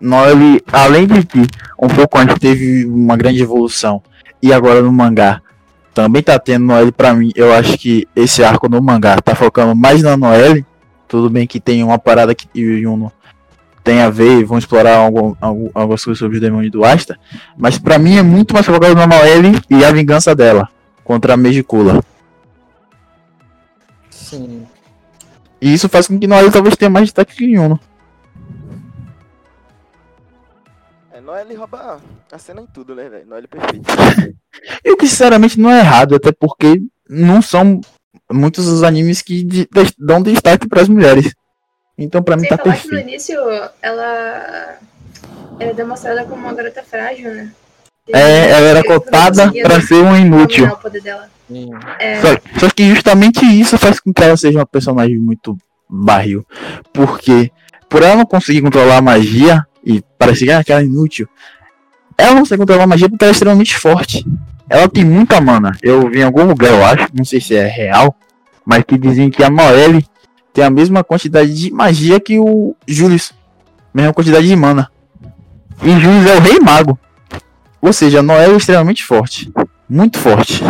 [0.00, 1.40] Noelle, além de que
[1.80, 4.02] um pouco antes teve uma grande evolução.
[4.42, 5.40] E agora no mangá
[5.92, 7.30] também tá tendo Noelle pra mim.
[7.34, 10.64] Eu acho que esse arco no mangá tá focando mais na Noelle.
[11.08, 13.12] Tudo bem que tem uma parada que o Yuno
[13.84, 17.18] tem a ver e vão explorar algum, algum, algumas coisas sobre os demônios do Asta.
[17.56, 20.68] Mas pra mim é muito mais focado na Noelle e a vingança dela
[21.04, 22.02] contra a Megicula.
[24.10, 24.66] Sim.
[25.60, 27.78] E isso faz com que Noelle talvez tenha mais destaque que Yuno.
[31.22, 33.26] Noelle rouba a cena em tudo, né, velho?
[33.26, 33.86] Noelle é perfeito.
[34.84, 37.80] Eu que sinceramente não é errado, até porque não são
[38.30, 41.34] muitos os animes que de- de- dão destaque pras mulheres.
[41.96, 43.08] Então pra mim tá falar que no perfeito.
[43.08, 43.38] início
[43.80, 44.78] ela
[45.60, 47.52] é demonstrada como uma garota frágil, né?
[48.08, 50.66] E É, ela era cotada pra ser um inútil.
[51.98, 52.28] É, Só,
[52.60, 55.56] só que justamente isso faz com que ela seja uma personagem muito
[55.88, 56.44] barril.
[56.92, 57.50] Porque
[57.88, 61.28] por ela não conseguir controlar a magia e parecer ah, que ela é inútil,
[62.18, 64.26] ela não consegue controlar a magia porque ela é extremamente forte.
[64.68, 65.76] Ela tem muita mana.
[65.82, 68.14] Eu vi em algum lugar, eu acho, não sei se é real,
[68.64, 70.04] mas que dizem que a Noelle
[70.54, 73.32] tem a mesma quantidade de magia que o Julius.
[73.92, 74.90] Mesma quantidade de mana.
[75.82, 76.98] E Julius é o rei mago.
[77.82, 79.52] Ou seja, a Noelle é extremamente forte.
[79.88, 80.62] Muito forte.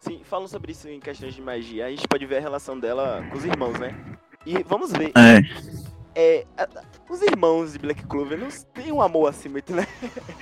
[0.00, 3.24] Sim, falando sobre isso em questões de magia, a gente pode ver a relação dela
[3.30, 3.94] com os irmãos, né?
[4.44, 5.40] E vamos ver, É.
[6.14, 6.68] é, a-
[7.08, 9.86] os irmãos de Black Clover não têm um amor assim muito, né?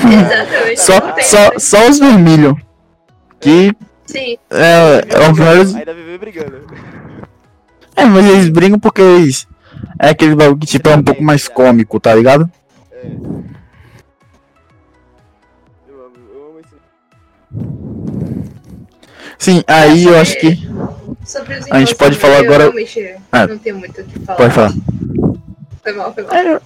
[0.00, 0.80] exatamente.
[0.80, 2.54] Só, só, só os vermelhos.
[3.40, 3.74] Que
[4.10, 5.74] Sim, é, é os melhores.
[5.74, 6.60] Ainda vive brigando.
[7.96, 9.46] É, mas eles brigam porque eles.
[9.98, 12.50] É aquele bagulho que tipo é um pouco mais cômico, tá ligado?
[12.92, 13.06] É.
[15.88, 16.74] Eu amo, eu amo esse.
[19.38, 20.56] Sim, aí eu acho que.
[21.24, 23.46] sobre os A gente pode falar agora- realmente Ah.
[23.46, 24.36] não tenho muito o que falar.
[24.38, 24.72] Pode falar.
[25.82, 26.34] Foi mal, foi mal.
[26.34, 26.60] É,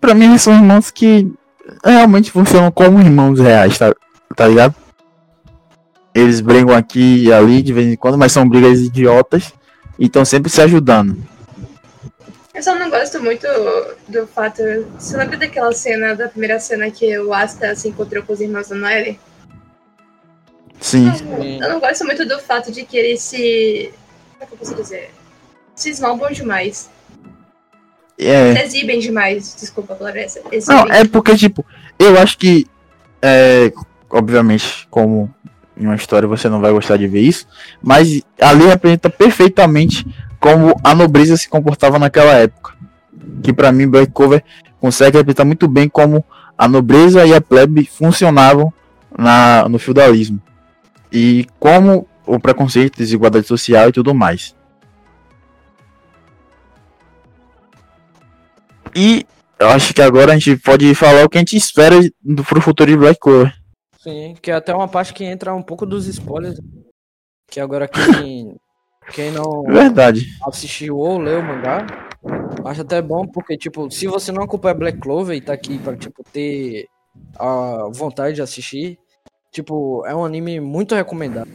[0.00, 1.32] pra mim eles são irmãos que
[1.84, 3.92] realmente funcionam como irmãos reais, tá,
[4.36, 4.74] tá ligado?
[6.14, 9.52] Eles brigam aqui e ali de vez em quando, mas são brigas idiotas
[9.98, 11.16] e estão sempre se ajudando.
[12.52, 13.46] Eu só não gosto muito
[14.08, 14.62] do fato.
[14.98, 18.68] Você lembra daquela cena, da primeira cena que o Asta se encontrou com os irmãos
[18.68, 19.18] da Noelle?
[20.80, 21.12] Sim.
[21.14, 21.62] Sim.
[21.62, 23.92] Eu não gosto muito do fato de que eles se.
[24.32, 25.10] Como é que eu posso dizer?
[25.74, 26.90] Se esnobam demais.
[28.18, 28.64] É.
[28.64, 29.56] Exibem demais.
[29.58, 30.42] Desculpa a palavra essa.
[30.66, 31.64] Não, é porque, tipo,
[31.98, 32.66] eu acho que.
[33.22, 33.72] É,
[34.10, 35.32] obviamente, como
[35.80, 37.46] em uma história você não vai gostar de ver isso,
[37.82, 40.06] mas ali representa perfeitamente
[40.38, 42.74] como a nobreza se comportava naquela época.
[43.42, 44.44] Que pra mim, Black Cover
[44.78, 46.24] consegue representar muito bem como
[46.56, 48.72] a nobreza e a plebe funcionavam
[49.18, 50.40] na, no feudalismo.
[51.10, 54.54] E como o preconceito, desigualdade social e tudo mais.
[58.94, 59.26] E
[59.58, 61.96] eu acho que agora a gente pode falar o que a gente espera
[62.46, 63.59] pro futuro de Black Clover.
[64.00, 66.58] Sim, que é até uma parte que entra um pouco dos spoilers.
[67.50, 68.56] Que agora quem,
[69.12, 70.26] quem não Verdade.
[70.46, 71.84] assistiu ou leu o mangá,
[72.64, 75.96] acho até bom, porque, tipo, se você não acompanha Black Clover e tá aqui pra,
[75.96, 76.86] tipo, ter
[77.36, 78.98] a vontade de assistir,
[79.52, 81.48] tipo, é um anime muito recomendado.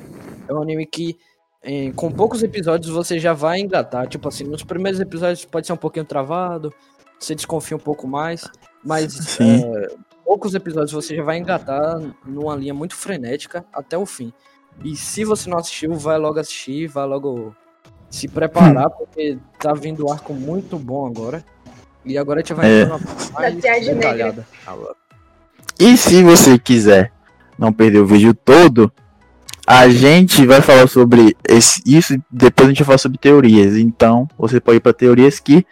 [0.47, 1.17] É um anime que,
[1.63, 4.07] em- com poucos episódios, você já vai engatar.
[4.07, 6.71] Tipo assim, nos primeiros episódios pode ser um pouquinho travado,
[7.19, 8.43] você desconfia um pouco mais,
[8.83, 9.63] mas Sim.
[9.63, 9.87] é,
[10.25, 14.33] poucos episódios você já vai engatar numa linha muito frenética até o fim.
[14.83, 17.55] E se você não assistiu, vai logo assistir, vai logo
[18.09, 21.43] se preparar, porque tá vindo um arco muito bom agora.
[22.03, 22.85] E agora a gente vai É.
[23.33, 23.95] mais Negra.
[23.95, 24.47] detalhada.
[25.79, 27.11] E se você quiser
[27.57, 28.91] não perder o vídeo todo,
[29.65, 33.75] a gente vai falar sobre esse, isso e depois a gente vai falar sobre teorias.
[33.75, 35.65] Então, você pode ir para teorias que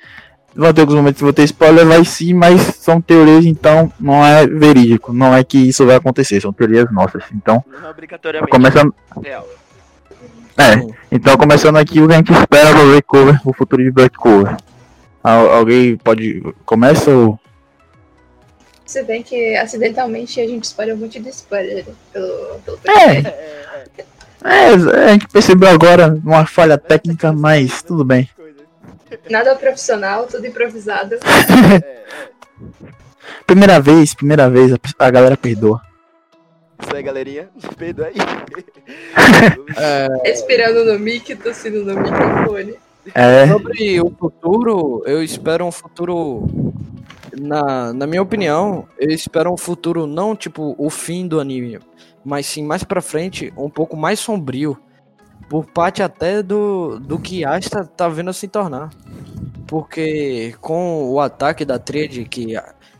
[0.56, 4.26] vão ter alguns momentos que vão ter spoiler, vai sim, mas são teorias, então não
[4.26, 5.12] é verídico.
[5.13, 7.24] Não é que isso vai acontecer, são teorias nossas.
[7.34, 8.94] Então, Não é obrigatoriamente começando.
[9.24, 9.48] real.
[10.56, 10.76] É,
[11.12, 14.16] então começando aqui o que a gente espera do Black Cover, o futuro de Black
[14.16, 14.56] Cover.
[15.24, 16.44] Al- alguém pode.
[16.66, 17.39] Começa ou.
[18.86, 23.18] Se bem que acidentalmente a gente espalhou muito de spoiler pelo, pelo É.
[23.18, 23.63] É,
[24.44, 28.30] é, é, a gente percebeu agora uma falha técnica, mas tudo bem.
[29.30, 31.17] Nada profissional, tudo improvisado.
[33.45, 35.82] Primeira vez, primeira vez, a, a galera perdoa.
[36.82, 37.49] Isso aí, galerinha.
[37.78, 38.15] Perdoa aí.
[39.78, 42.76] É, Respirando no mic, tossindo no microfone.
[43.15, 46.47] É, sobre o futuro, eu espero um futuro.
[47.39, 51.80] Na, na minha opinião, eu espero um futuro não tipo o fim do anime,
[52.23, 54.78] mas sim mais pra frente, um pouco mais sombrio.
[55.49, 58.89] Por parte até do, do que Asta tá vendo se tornar.
[59.67, 62.56] Porque com o ataque da Tríade, que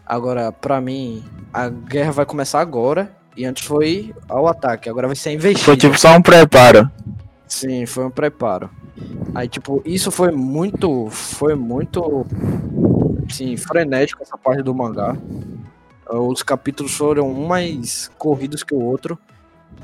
[0.06, 3.12] agora, pra mim, a guerra vai começar agora.
[3.36, 5.66] E antes foi ao ataque, agora vai ser a investida.
[5.66, 6.90] foi tipo só um preparo.
[7.48, 8.70] Sim, foi um preparo.
[9.34, 11.10] Aí, tipo, isso foi muito.
[11.10, 12.26] Foi muito.
[13.30, 15.16] Assim, frenético essa parte do mangá.
[16.10, 19.18] Os capítulos foram um mais corridos que o outro.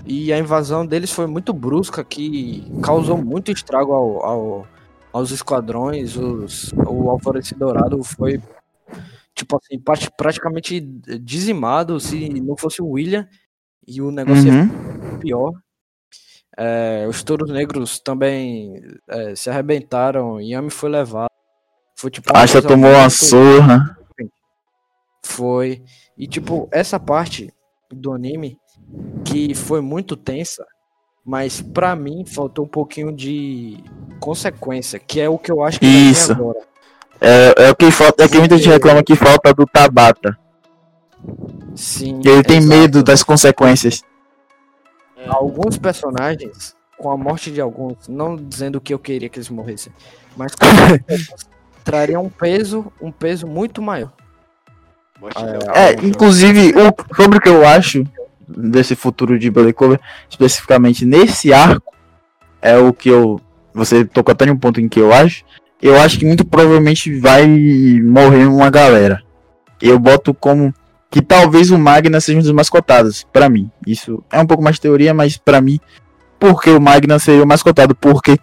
[0.06, 4.68] E a invasão deles foi muito brusca, que causou muito estrago ao, ao-
[5.14, 6.16] aos esquadrões.
[6.16, 8.42] Os, o Alvorecer Dourado foi.
[9.36, 10.82] tipo assim, prati- praticamente
[11.22, 13.28] dizimado se não fosse o William
[13.88, 15.20] e o negócio ia Uhum.
[15.20, 15.54] pior.
[16.58, 21.30] É, os touros negros também é, se arrebentaram, Yami foi levado.
[21.96, 23.98] Foi tipo coisa tomou uma surra.
[25.24, 25.84] Foi.
[26.18, 27.54] E tipo, essa parte
[27.92, 28.58] do anime
[29.26, 30.66] que foi muito tensa,
[31.26, 33.84] mas pra mim faltou um pouquinho de
[34.20, 36.32] consequência, que é o que eu acho que Isso.
[36.32, 36.60] agora.
[37.22, 38.24] É, é o que falta.
[38.24, 40.38] É que muita gente reclama que falta do Tabata.
[41.76, 42.20] Sim.
[42.22, 42.80] Que ele tem exato.
[42.80, 44.02] medo das consequências.
[45.28, 49.92] alguns personagens, com a morte de alguns, não dizendo que eu queria que eles morressem,
[50.36, 50.54] mas
[51.84, 54.14] trariam um peso, um peso muito maior.
[55.76, 55.92] É.
[55.92, 58.04] É, inclusive, o- sobre o que eu acho
[58.58, 61.94] desse futuro de Black Clover, especificamente nesse arco,
[62.62, 63.40] é o que eu.
[63.74, 65.44] Você tocou até em um ponto em que eu acho.
[65.82, 67.48] Eu acho que muito provavelmente vai
[68.04, 69.22] morrer uma galera.
[69.82, 70.74] Eu boto como
[71.10, 73.72] que talvez o Magna seja um dos mais cotados, pra mim.
[73.88, 75.80] Isso é um pouco mais teoria, mas pra mim,
[76.40, 77.96] porque o Magna seria o mais cotado?
[77.96, 78.38] Porque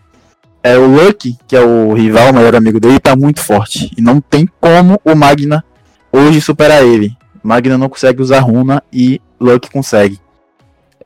[0.62, 3.90] é o Lucky, que é o rival, o maior amigo dele, tá muito forte.
[3.96, 5.64] E não tem como o Magna
[6.10, 7.16] hoje superar ele.
[7.46, 10.18] Magna não consegue usar runa e Lucky consegue.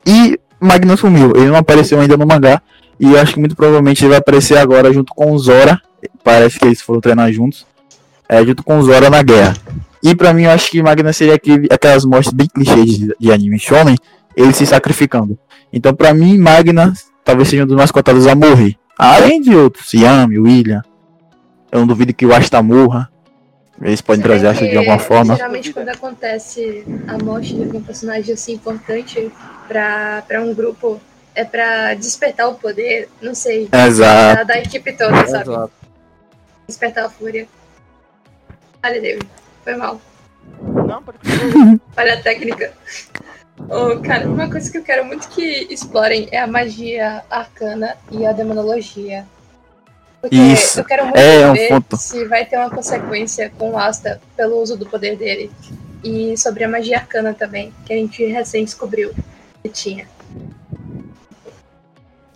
[0.05, 2.59] E Magna sumiu, ele não apareceu ainda no mangá.
[2.99, 5.79] E acho que muito provavelmente ele vai aparecer agora junto com o Zora.
[6.23, 7.65] Parece que eles foram treinar juntos.
[8.27, 9.55] É, junto com o Zora na guerra.
[10.03, 13.31] E pra mim eu acho que Magna seria aquele, aquelas mortes bem clichês de, de
[13.31, 13.95] anime shonen,
[14.35, 15.37] ele se sacrificando.
[15.71, 18.75] Então pra mim Magna talvez seja um dos mais cotados a morrer.
[18.97, 20.81] Além de outros, Yami, William.
[21.71, 23.10] Eu não duvido que o Asta morra.
[23.81, 25.35] Eles podem trazer Asta de alguma forma.
[25.35, 29.31] Geralmente quando acontece a morte de algum personagem assim importante
[29.67, 31.01] pra, pra um grupo,
[31.33, 34.37] é pra despertar o poder, não sei, Exato.
[34.37, 35.49] da, da equipe toda, sabe?
[35.49, 35.71] Exato.
[36.67, 37.47] Despertar a fúria.
[38.83, 39.27] Olha, David,
[39.63, 39.99] foi mal.
[40.61, 41.79] Não, continuar.
[41.97, 42.73] Olha a técnica.
[43.69, 48.25] Oh, cara, uma coisa que eu quero muito que explorem é a magia arcana e
[48.25, 49.25] a demonologia.
[50.21, 50.79] Porque Isso.
[50.79, 51.97] eu quero muito É, um ver ponto.
[51.97, 55.49] se vai ter uma consequência com o Asta pelo uso do poder dele.
[56.03, 59.11] E sobre a magia arcana também, que a gente recém descobriu
[59.63, 60.07] que tinha.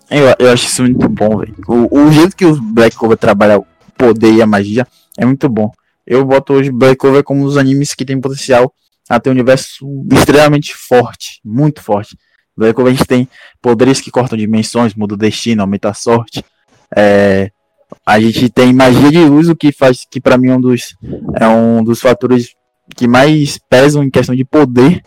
[0.10, 1.56] Eu, eu acho isso muito bom, velho.
[1.68, 3.66] O, o jeito que o Black Clover trabalha o
[3.98, 5.72] poder e a magia é muito bom.
[6.06, 8.74] Eu boto hoje Black Clover como um dos animes que tem potencial
[9.10, 12.18] a ter um universo extremamente forte, muito forte.
[12.56, 13.28] Black Clover a gente tem
[13.62, 16.44] poderes que cortam dimensões, muda o destino, aumenta a sorte.
[16.96, 17.52] É,
[18.06, 20.96] a gente tem magia de luz, o que faz que pra mim é um dos
[21.40, 22.56] é um dos fatores
[22.96, 25.02] que mais pesam em questão de poder.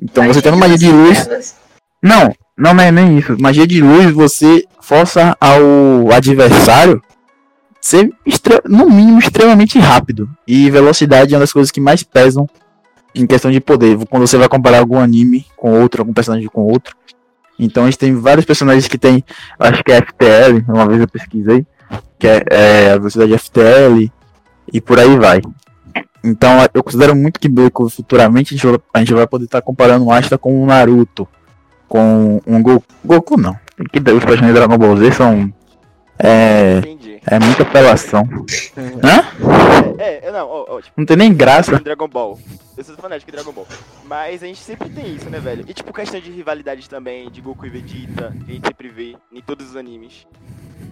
[0.00, 1.56] Então você tendo magia de luz,
[2.02, 3.36] não, não é nem isso.
[3.40, 7.02] Magia de luz você força ao adversário
[7.80, 8.10] ser
[8.64, 10.28] no mínimo extremamente rápido.
[10.46, 12.46] E velocidade é uma das coisas que mais pesam
[13.14, 13.98] em questão de poder.
[14.08, 16.94] Quando você vai comparar algum anime com outro, algum personagem com outro.
[17.58, 19.24] Então a gente tem vários personagens que tem,
[19.58, 21.66] acho que é FTL, uma vez eu pesquisei,
[22.18, 24.10] que é, é a velocidade FTL
[24.72, 25.40] e por aí vai.
[26.22, 27.48] Então eu considero muito que
[27.90, 31.28] futuramente a gente vai, a gente vai poder estar comparando o Asta com o Naruto
[31.88, 32.86] com um Goku.
[33.04, 33.58] Goku não.
[33.90, 35.52] Que os personagens de Dragon Ball Z são.
[36.18, 36.78] É.
[36.78, 37.20] Entendi.
[37.26, 38.28] É muita apelação.
[38.76, 39.96] Hã?
[39.98, 41.78] É, é, não, ó, ó, tipo, Não tem nem graça.
[41.78, 42.38] Dragon Ball.
[42.76, 43.66] Eu sou fanático de Dragon Ball.
[44.04, 45.64] Mas a gente sempre tem isso, né, velho?
[45.66, 49.16] E tipo, questão de rivalidade também, de Goku e Vegeta, que a gente sempre vê
[49.32, 50.26] em todos os animes.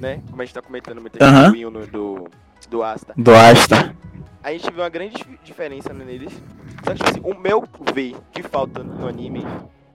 [0.00, 0.20] Né?
[0.30, 1.46] Como a gente tá comentando gente Aham.
[1.46, 1.52] do
[1.86, 2.28] do,
[2.68, 3.14] do Asta.
[3.16, 3.94] Do Asta.
[4.42, 6.32] A gente vê uma grande dif- diferença neles.
[6.84, 9.44] Só que, tipo assim, o meu ver que falta no anime,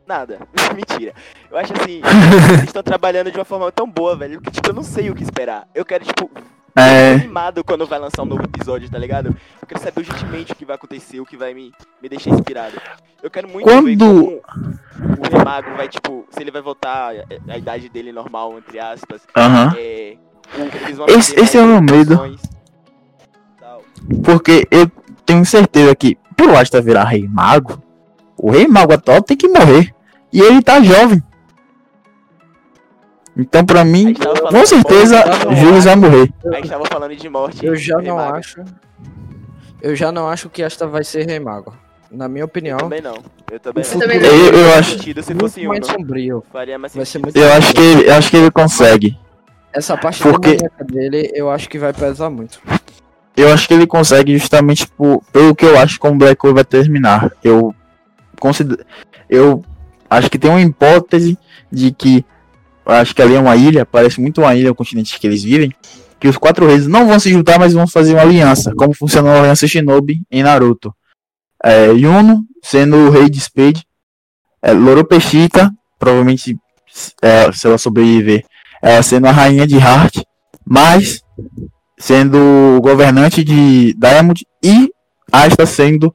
[0.06, 0.40] nada.
[0.76, 1.14] Mentira.
[1.50, 2.02] Eu acho assim,
[2.54, 5.16] eles estão trabalhando de uma forma tão boa, velho, que tipo, eu não sei o
[5.16, 5.68] que esperar.
[5.74, 6.30] Eu quero, tipo,
[6.76, 7.14] É.
[7.16, 9.36] animado quando vai lançar um novo episódio, tá ligado?
[9.62, 12.80] Eu quero saber urgentemente o que vai acontecer, o que vai me, me deixar inspirado.
[13.22, 14.42] Eu quero muito ver Quando- como
[15.20, 19.22] o Remago vai, tipo, se ele vai voltar à- à idade dele normal, entre aspas.
[19.36, 19.74] Aham.
[19.78, 20.16] É,
[20.86, 22.18] eles vão Esse- esse é o meu medo.
[23.60, 23.82] tal.
[24.24, 24.90] Porque eu
[25.26, 27.82] tenho certeza que pro Asta virar Rei Mago,
[28.38, 29.94] o Rei Mago atual tem que morrer.
[30.34, 31.22] E ele tá jovem.
[33.38, 35.24] Então pra mim, com certeza,
[35.60, 36.30] Julius vai morrer.
[36.46, 37.66] A gente tava falando de morte.
[37.66, 38.38] Eu já não Mago.
[38.38, 38.62] acho.
[39.82, 41.74] Eu já não acho que esta vai ser Rei Mago.
[42.12, 43.16] Na minha Eu opinião, também não.
[43.50, 43.90] Eu também não.
[43.90, 44.28] futuro também não.
[44.28, 46.44] Eu- eu acho- se muito fosse um, mais sombrio.
[46.52, 49.18] Faria mais Vai ser muito Eu acho que ele, eu acho que ele consegue.
[49.74, 52.60] Essa parte Porque- dele, eu acho que vai pesar muito.
[53.38, 56.66] Eu acho que ele consegue justamente por, pelo que eu acho como Black Hole vai
[56.66, 57.32] terminar.
[57.42, 57.74] Eu
[58.42, 58.84] considero,
[59.30, 59.64] eu
[60.10, 61.38] acho que tem uma hipótese
[61.72, 62.24] de que eu
[62.86, 65.72] acho que ali é uma ilha, parece muito uma ilha o continente que eles vivem.
[66.20, 69.32] que os quatro reis não vão se juntar, mas vão fazer uma aliança, como funcionou
[69.32, 70.94] a aliança Shinobi em Naruto.
[71.64, 73.84] É, Yuno sendo o rei de Spade,
[74.62, 76.56] é, Loropeshita, provavelmente
[77.22, 78.46] é, se ela sobreviver,
[78.82, 80.22] ela sendo a rainha de Heart,
[80.66, 81.24] mas
[81.98, 82.38] sendo
[82.78, 84.92] o governante de Diamond e
[85.32, 86.14] Asta sendo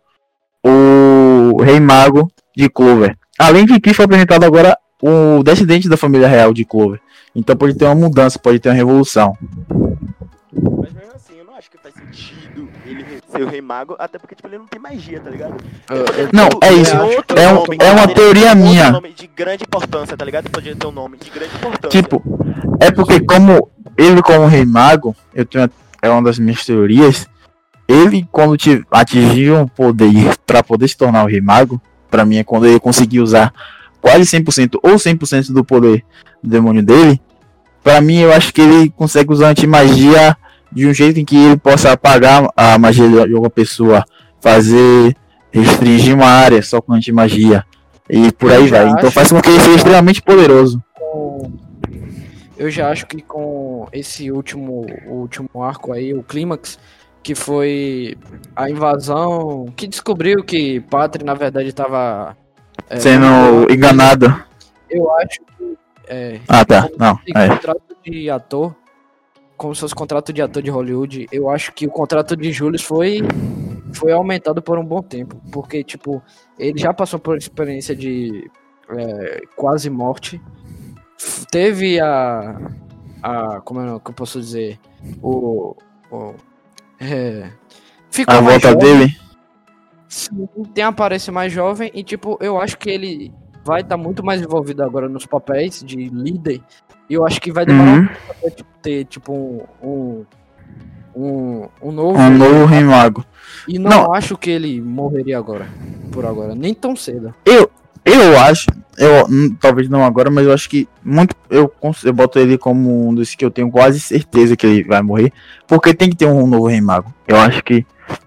[0.62, 3.17] o rei mago de Clover.
[3.39, 7.01] Além de que foi apresentado agora o descendente da família real de Clover.
[7.34, 9.36] Então pode ter uma mudança, pode ter uma revolução.
[10.53, 14.18] Mas mesmo assim, eu não acho que faz sentido ele ser o rei mago, até
[14.18, 15.55] porque tipo, ele não tem magia, tá ligado?
[15.86, 16.94] Poderia Não, é isso.
[17.36, 18.90] É um- nome, é uma teoria minha.
[18.90, 20.44] nome de grande importância, tá ligado?
[20.47, 21.90] Ele poderia ter um nome de grande importância.
[22.03, 22.22] Tipo,
[22.80, 25.70] é porque como ele como rei mago, eu tenho
[26.03, 27.26] é uma das minhas teorias,
[27.88, 31.80] ele quando ti- atingiu um poder para poder se tornar o rei mago,
[32.11, 33.53] para mim é quando ele conseguir usar
[34.07, 36.04] quase 100% ou 100% do poder
[36.40, 37.20] do demônio dele,
[37.82, 40.36] para mim eu acho que ele consegue usar antimagia
[40.70, 44.04] de um jeito em que ele possa apagar a magia de uma pessoa,
[44.40, 45.16] fazer
[45.50, 47.64] restringir uma área só com antimagia
[48.09, 48.88] e por aí vai.
[48.90, 50.80] Então faz com que ele seja extremamente poderoso.
[52.57, 56.78] Eu já acho que com esse último, último arco aí, o clímax,
[57.24, 58.16] que foi
[58.54, 62.36] a invasão, que descobriu que Patri na verdade estava
[62.99, 64.26] sendo enganado.
[64.89, 65.76] Eu acho que
[66.09, 66.89] é, Ah, tá.
[66.99, 67.49] Não, é.
[67.49, 68.74] contrato de ator,
[69.57, 72.82] como se fosse contrato de ator de Hollywood, eu acho que o contrato de Julius
[72.82, 73.20] foi
[73.93, 76.22] foi aumentado por um bom tempo, porque tipo
[76.59, 78.49] ele já passou por experiência de
[78.91, 80.41] é, quase morte,
[81.51, 82.57] teve a
[83.22, 84.78] a como é que eu posso dizer
[85.22, 85.74] o,
[86.11, 86.34] o
[87.01, 87.51] é,
[88.11, 89.16] ficou A volta jovem, dele.
[90.09, 93.32] Sim, tem a aparência mais jovem e, tipo, eu acho que ele
[93.64, 96.61] vai estar muito mais envolvido agora nos papéis de líder.
[97.11, 98.02] E eu acho que vai demorar Uhum.
[98.04, 100.24] um até tipo, ter, tipo, um, um,
[101.14, 102.18] um, um novo.
[102.18, 103.24] Um novo rei mago.
[103.66, 104.14] E não, Não.
[104.14, 105.66] acho que ele morreria agora.
[106.12, 106.54] Por agora.
[106.54, 107.34] Nem tão cedo.
[107.44, 107.70] Eu,
[108.04, 108.66] eu acho,
[108.98, 111.72] eu hum, talvez não agora, mas eu acho que muito eu,
[112.04, 115.32] eu boto ele como um dos que eu tenho quase certeza que ele vai morrer,
[115.66, 117.12] porque tem que ter um novo rei mago.
[117.26, 117.84] Eu acho que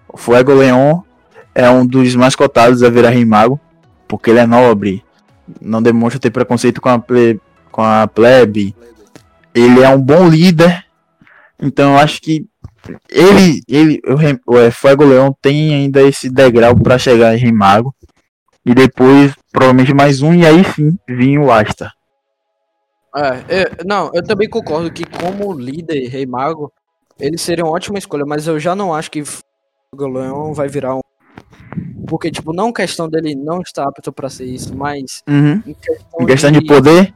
[0.08, 1.00] o Fuego Leon
[1.54, 3.60] é um dos mais cotados a virar rei mago,
[4.06, 5.04] porque ele é nobre,
[5.60, 7.40] não demonstra ter preconceito com a, ple,
[7.70, 8.74] com a plebe,
[9.54, 10.84] ele é um bom líder,
[11.60, 12.46] então eu acho que
[13.08, 14.00] ele, ele
[14.46, 17.94] o, o é, Fuego Leon tem ainda esse degrau para chegar em rei mago.
[18.64, 21.92] E depois, provavelmente mais um, e aí sim, vinha o Asta.
[23.16, 26.72] É, é, não, eu também concordo que como líder, rei mago,
[27.18, 30.94] ele seria uma ótima escolha, mas eu já não acho que o Leão vai virar
[30.94, 31.00] um.
[32.10, 35.62] Porque, tipo, não questão dele não estar apto pra ser isso, mas Uhum.
[35.64, 37.14] em questão, Em questão de poder,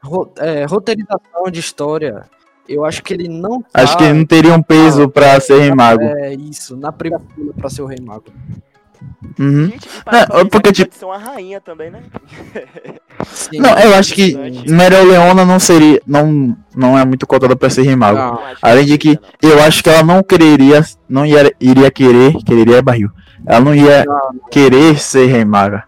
[0.00, 2.22] ro- é, roteirização de história,
[2.68, 5.58] eu acho que ele não tá, acho que ele não teria um peso pra ser
[5.58, 6.04] rei mago.
[6.04, 8.26] É isso, na primeira fila pra ser o rei mago.
[9.38, 9.66] Uhum.
[9.70, 12.02] Gente, para Não, porque, que tipo- pode ser uma rainha também, né?
[13.26, 13.58] Sim.
[13.58, 14.34] Não, eu acho que.
[14.68, 18.40] Meryl Leona não seria, não, não é muito cotada pra ser rei mago.
[18.62, 19.50] Além de que não.
[19.50, 23.10] eu acho que ela não quereria, não ia, iria querer, quereria é barril.
[23.46, 24.04] Ela não ia
[24.50, 25.84] querer ser rei maga.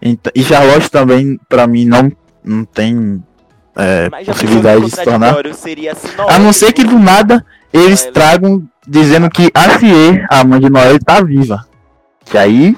[0.00, 2.12] Então, e Charlotte também, pra mim, não,
[2.44, 3.22] não tem
[3.76, 5.34] é, possibilidade de se tornar.
[5.90, 10.60] assim, A não ser que do nada eles tragam dizendo que a Cie, a mãe
[10.60, 11.66] de Noel, tá viva.
[12.24, 12.76] Que aí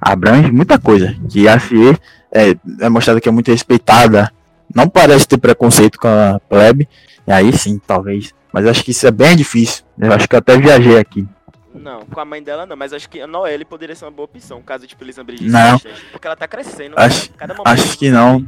[0.00, 1.14] abrange muita coisa.
[1.28, 1.98] Que a Cie
[2.32, 4.30] é, é mostrada que é muito respeitada.
[4.74, 6.88] Não parece ter preconceito com a plebe.
[7.26, 8.32] E aí sim, talvez.
[8.52, 9.84] Mas acho que isso é bem difícil.
[9.98, 11.26] Eu acho que eu até viajei aqui.
[11.74, 14.24] Não, com a mãe dela não, mas acho que a Noelle poderia ser uma boa
[14.24, 15.78] opção, caso tipo Elisa Não.
[16.10, 16.94] porque ela tá crescendo.
[16.98, 17.36] Acho- né?
[17.38, 18.40] Cada momento Acho que você não.
[18.40, 18.46] vê.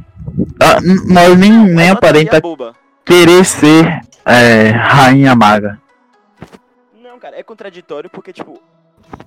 [0.59, 0.79] Ah,
[1.37, 2.41] nem, nem ela aparenta
[3.05, 5.79] querer ser é, rainha maga.
[7.01, 8.61] Não, cara, é contraditório porque, tipo,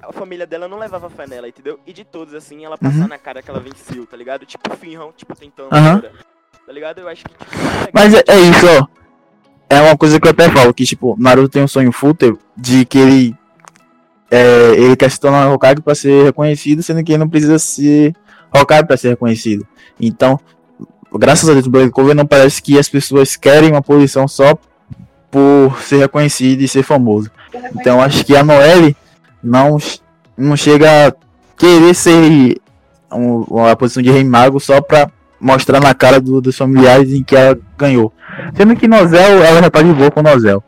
[0.03, 1.81] a família dela não levava fé nela, entendeu?
[1.87, 3.09] E de todos, assim, ela passar Uhum.
[3.09, 4.45] na cara que ela venceu, tá ligado?
[4.45, 6.13] Tipo, Finron, tipo, tentando agora.
[6.67, 6.99] Tá ligado?
[7.01, 7.91] Eu acho que, tipo, é.
[7.95, 8.87] Mas é, é isso, ó.
[9.69, 12.85] É uma coisa que eu até falo, que tipo, Naruto tem um sonho fútil de
[12.85, 13.37] que ele.
[14.31, 18.15] É, ele quer se tornar Hokage pra ser reconhecido, sendo que ele não precisa ser
[18.55, 19.67] Hokage pra ser reconhecido.
[20.01, 20.39] Então,
[21.17, 24.59] graças a Deus, Black Clover não parece que as pessoas querem uma posição só
[25.31, 27.31] por ser reconhecido e ser famoso.
[27.79, 28.97] Então, acho que a Noelle
[29.43, 29.77] não,
[30.37, 31.13] não chega a
[31.57, 32.61] querer ser
[33.13, 35.11] um, uma posição de rei mago só pra
[35.41, 38.13] mostrar na cara do- dos familiares em que ela ganhou.
[38.57, 40.63] Sendo que Nozel, ela já tá de boa com Nozel.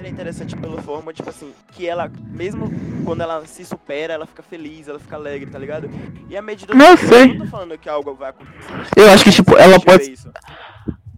[0.00, 2.70] Seria interessante pela forma, tipo assim, que ela, mesmo
[3.04, 5.90] quando ela se supera, ela fica feliz, ela fica alegre, tá ligado?
[6.26, 7.24] E a medida Não do sei.
[7.24, 8.72] Eu não tô falando que algo vai acontecer.
[8.96, 10.32] Eu acho que, tipo, ela pode- isso.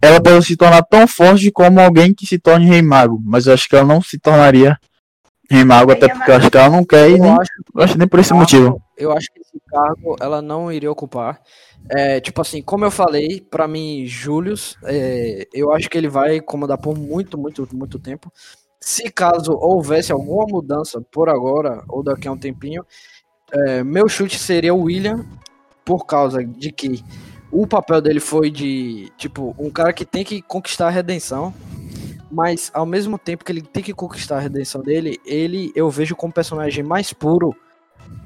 [0.01, 3.21] ela pode se tornar tão forte como alguém que se torne Rei Mago.
[3.25, 4.77] Mas eu acho que ela não se tornaria
[5.49, 7.97] Rei Mago, até porque eu acho que ela não quer e nem, acho, eu acho
[7.97, 8.81] nem por esse motivo.
[8.97, 11.39] Eu acho que esse cargo ela não iria ocupar.
[11.89, 16.41] É, tipo assim, como eu falei, pra mim, Julius, é, eu acho que ele vai
[16.41, 18.29] comandar por muito, muito, muito tempo.
[18.85, 22.85] Se caso houvesse alguma mudança por agora, ou daqui a um tempinho,
[23.49, 25.25] é, meu chute seria o William,
[25.85, 27.01] por causa de que
[27.49, 31.53] o papel dele foi de, tipo, um cara que tem que conquistar a redenção,
[32.29, 36.13] mas ao mesmo tempo que ele tem que conquistar a redenção dele, ele eu vejo
[36.13, 37.55] como personagem mais puro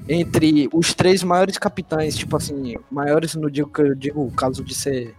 [0.08, 4.64] entre os três maiores capitães, tipo assim, maiores no digo que eu digo o caso
[4.64, 5.14] de ser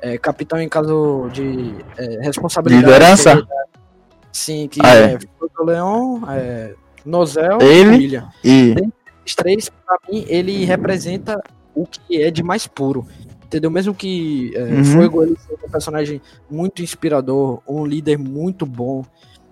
[0.00, 2.86] é, capitão em caso de é, responsabilidade.
[2.86, 3.46] Liderança?
[4.32, 5.18] Sim, que Ah, é, é.
[5.64, 6.74] Leon, é,
[7.04, 7.82] Nozel Ele?
[7.90, 8.28] e William.
[8.44, 8.74] E
[9.26, 11.40] Os três, pra mim, ele representa
[11.74, 13.06] o que é de mais puro.
[13.44, 13.70] Entendeu?
[13.70, 14.84] Mesmo que é, Uhum.
[14.84, 19.04] Fuego ele seja um personagem muito inspirador, um líder muito bom,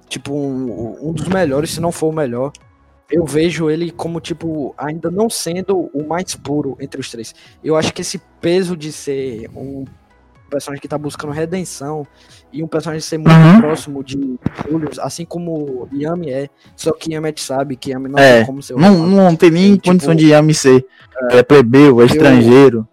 [0.09, 2.53] tipo, um, um dos melhores, se não for o melhor.
[3.11, 7.35] Eu vejo ele como, tipo, ainda não sendo o mais puro entre os três.
[7.65, 9.85] Eu acho que esse peso de ser um
[10.49, 12.07] personagem que tá buscando redenção
[12.53, 13.61] e um personagem ser muito Uhum.
[13.61, 14.39] próximo de
[14.69, 18.63] Julius, assim como Yami é, só que Yami gente sabe que Yami não É, como
[18.63, 20.85] ser o não, não tem nem Tipo, condição de Yami ser
[21.31, 22.87] é, plebeu, é estrangeiro.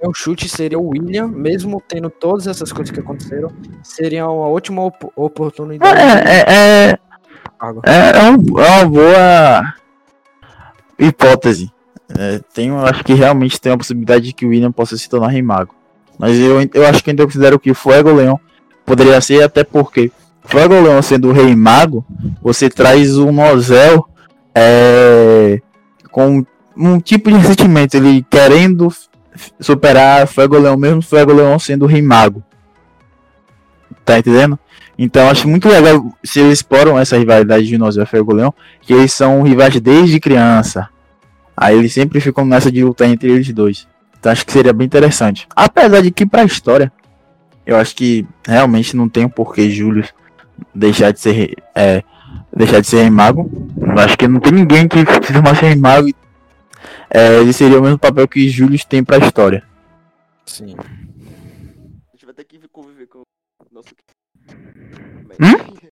[0.00, 3.50] Meu chute seria o William, mesmo tendo todas essas coisas que aconteceram,
[3.82, 5.98] seria uma ótima op- oportunidade.
[6.00, 6.98] É, é, é,
[7.84, 9.74] é, é um- é uma boa
[10.98, 11.70] hipótese.
[12.16, 15.08] É, tem, eu acho que realmente tem a possibilidade de que o William possa se
[15.08, 15.74] tornar Rei Mago.
[16.18, 18.36] Mas eu, eu acho que ainda considero que Fuego Leon
[18.84, 20.10] poderia ser, até porque
[20.42, 22.04] Fuego Leon sendo o Rei Mago,
[22.42, 24.08] você traz o Nozel
[24.54, 25.60] é,
[26.10, 26.44] com
[26.76, 28.88] um tipo de ressentimento, ele querendo
[29.60, 32.42] superar Fuego Leon, mesmo Fuego Leon sendo o Rei Mago.
[34.04, 34.58] Tá entendendo?
[34.98, 38.50] Então acho muito legal se eles exploram essa rivalidade de Nozel e Fuego Leon,
[38.80, 40.88] que eles são rivais desde criança.
[41.56, 43.86] Aí eles sempre ficam nessa de luta entre eles dois.
[44.18, 45.46] Então acho que seria bem interessante.
[45.54, 46.92] Apesar de que pra história,
[47.64, 50.04] eu acho que realmente não tem por que Júlio
[50.74, 52.02] deixar de ser é,
[52.54, 53.50] deixar de ser rei mago.
[53.80, 56.08] Eu acho que não tem ninguém que se tornasse rei mago.
[56.08, 56.14] e,
[57.10, 59.62] É, ele seria o mesmo papel que Júlio tem pra história.
[60.46, 60.74] Sim.
[60.78, 63.24] A gente vai ter que conviver com o
[63.72, 63.88] nosso.
[65.40, 65.88] Hum?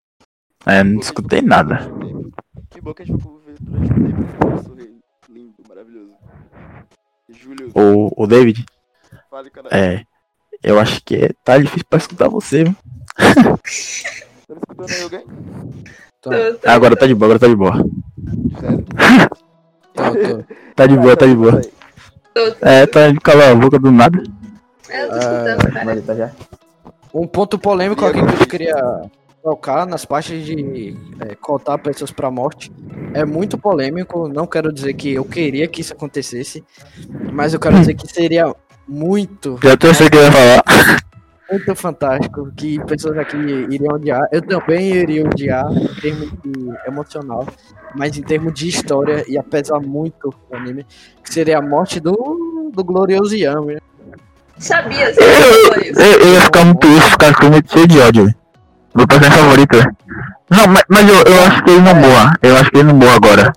[0.66, 1.80] É, não escutei nada.
[2.70, 4.81] Que bom que a gente vai conviver durante um tempo
[7.42, 8.66] Júlio, O, o David,
[9.30, 9.68] fale, cara.
[9.72, 10.04] é.
[10.64, 12.76] Eu acho que é, tá difícil pra escutar você, viu?
[14.48, 15.26] Tá escutando aí alguém?
[16.22, 17.74] Tô, Tô- tô- Agora tá de boa, agora tá de boa.
[18.60, 18.86] Sério?
[19.94, 20.04] tô,
[20.38, 20.44] tô.
[20.76, 21.62] Tá de boa, tá de boa.
[22.34, 24.22] tô- tô- É, tá de calar a boca do nada.
[24.89, 25.92] Eu tô escutando, cara.
[25.94, 26.32] ele tá.
[27.14, 28.76] Um ponto polêmico aqui que eu queria
[29.42, 32.72] tocar nas partes de é, cotar pessoas pra morte.
[33.14, 36.64] É muito polêmico, não quero dizer que eu queria que isso acontecesse,
[37.32, 38.54] mas eu quero dizer que seria
[38.88, 40.64] muito, Já tô sei o que eu ia falar.
[41.52, 44.22] muito fantástico que pessoas aqui iriam odiar.
[44.32, 47.46] Eu também iria odiar em termos de emocional,
[47.96, 50.86] mas em termos de história ia pesar muito o anime,
[51.24, 53.76] que seria a morte do, do glorioso Yami.
[53.76, 53.80] né?
[54.58, 56.00] Sabia, você falou isso.
[56.00, 58.41] Eu, eu ia ficar muito ficar com muito cheio de ódio, velho.
[58.96, 59.98] Meu personagem favorito, velho.
[60.50, 62.38] Não, mas, mas eu, eu acho que ele não morra.
[62.42, 63.54] Eu acho que ele não morra agora.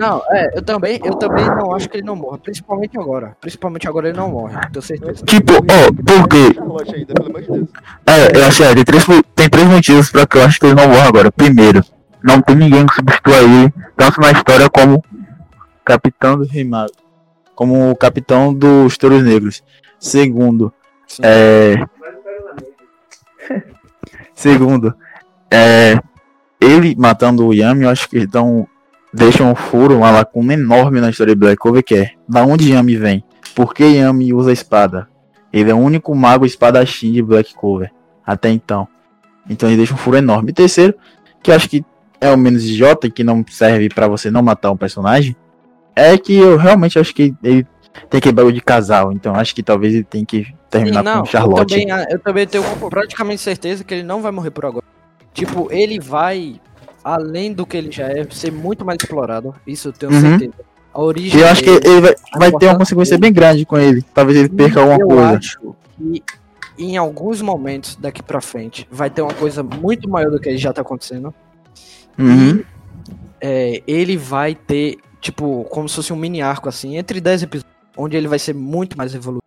[0.00, 3.36] Não, é, eu também, eu também não acho que ele não morra, principalmente agora.
[3.38, 5.26] Principalmente agora ele não morre, tenho certeza.
[5.26, 6.56] Tipo, ó, por quê?
[8.06, 9.04] É, eu acho que tem três,
[9.34, 11.30] tem três motivos pra que eu acho que ele não morra agora.
[11.30, 11.84] Primeiro,
[12.22, 15.04] não tem ninguém que substitua ele, tanto na história como
[15.84, 16.92] capitão do Rei Mago.
[17.54, 19.62] Como o capitão dos Touros Negros.
[19.98, 20.72] Segundo,
[21.06, 21.20] Sim.
[21.22, 21.84] é.
[24.34, 24.94] Segundo,
[25.50, 25.98] é.
[26.60, 28.68] Ele matando o Yami, eu acho que então
[29.12, 32.72] deixa um furo, uma lacuna enorme na história de Black Clover, que é da onde
[32.72, 33.24] Yami vem?
[33.54, 35.08] Por que Yami usa espada?
[35.52, 37.90] Ele é o único mago espadachim de Black Clover
[38.26, 38.86] até então.
[39.48, 40.50] Então ele deixa um furo enorme.
[40.50, 40.94] E terceiro,
[41.42, 41.84] que eu acho que
[42.20, 45.34] é o menos idiota que não serve pra você não matar um personagem,
[45.96, 47.66] é que eu realmente acho que ele
[48.08, 49.12] tem que bagulho de casal.
[49.12, 51.74] Então acho que talvez ele tem que terminar não, com Charlotte.
[51.74, 54.84] Eu também, eu também tenho praticamente certeza que ele não vai morrer por agora.
[55.32, 56.60] Tipo, ele vai,
[57.04, 59.54] além do que ele já é, ser muito mais explorado.
[59.66, 60.20] Isso eu tenho Uhum.
[60.20, 60.52] certeza.
[60.92, 63.20] A origem E eu acho que ele vai, vai ter uma consequência dele.
[63.30, 64.02] bem grande com ele.
[64.12, 65.36] Talvez ele perca alguma eu coisa.
[65.38, 65.60] acho
[65.96, 66.22] que
[66.78, 70.72] em alguns momentos daqui pra frente vai ter uma coisa muito maior do que já
[70.72, 71.32] tá acontecendo.
[72.18, 72.62] Uhum.
[73.40, 77.72] É, ele vai ter, tipo, como se fosse um mini arco, assim, entre 10 episódios,
[77.96, 79.44] onde ele vai ser muito mais evoluído.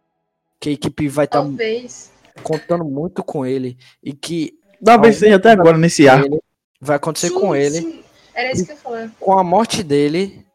[0.59, 2.11] Que a equipe vai estar Talvez.
[2.41, 6.25] contando muito com ele e que Talvez seja até agora nesse arco.
[6.27, 6.39] ele
[6.79, 7.81] vai acontecer Sim, com ele.
[7.81, 8.03] sim.
[8.33, 9.11] Era isso que eu falar.
[9.19, 10.45] Com a morte dele,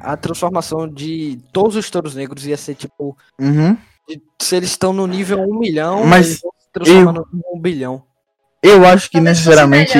[0.00, 3.16] a transformação de todos os touros negros ia ser tipo.
[3.38, 3.76] Uhum.
[4.40, 7.60] se eles estão no nível 1 milhão, Mas eles vão se transformar no nível 1
[7.60, 8.02] bilhão.
[8.62, 9.98] Eu acho que Talvez necessariamente.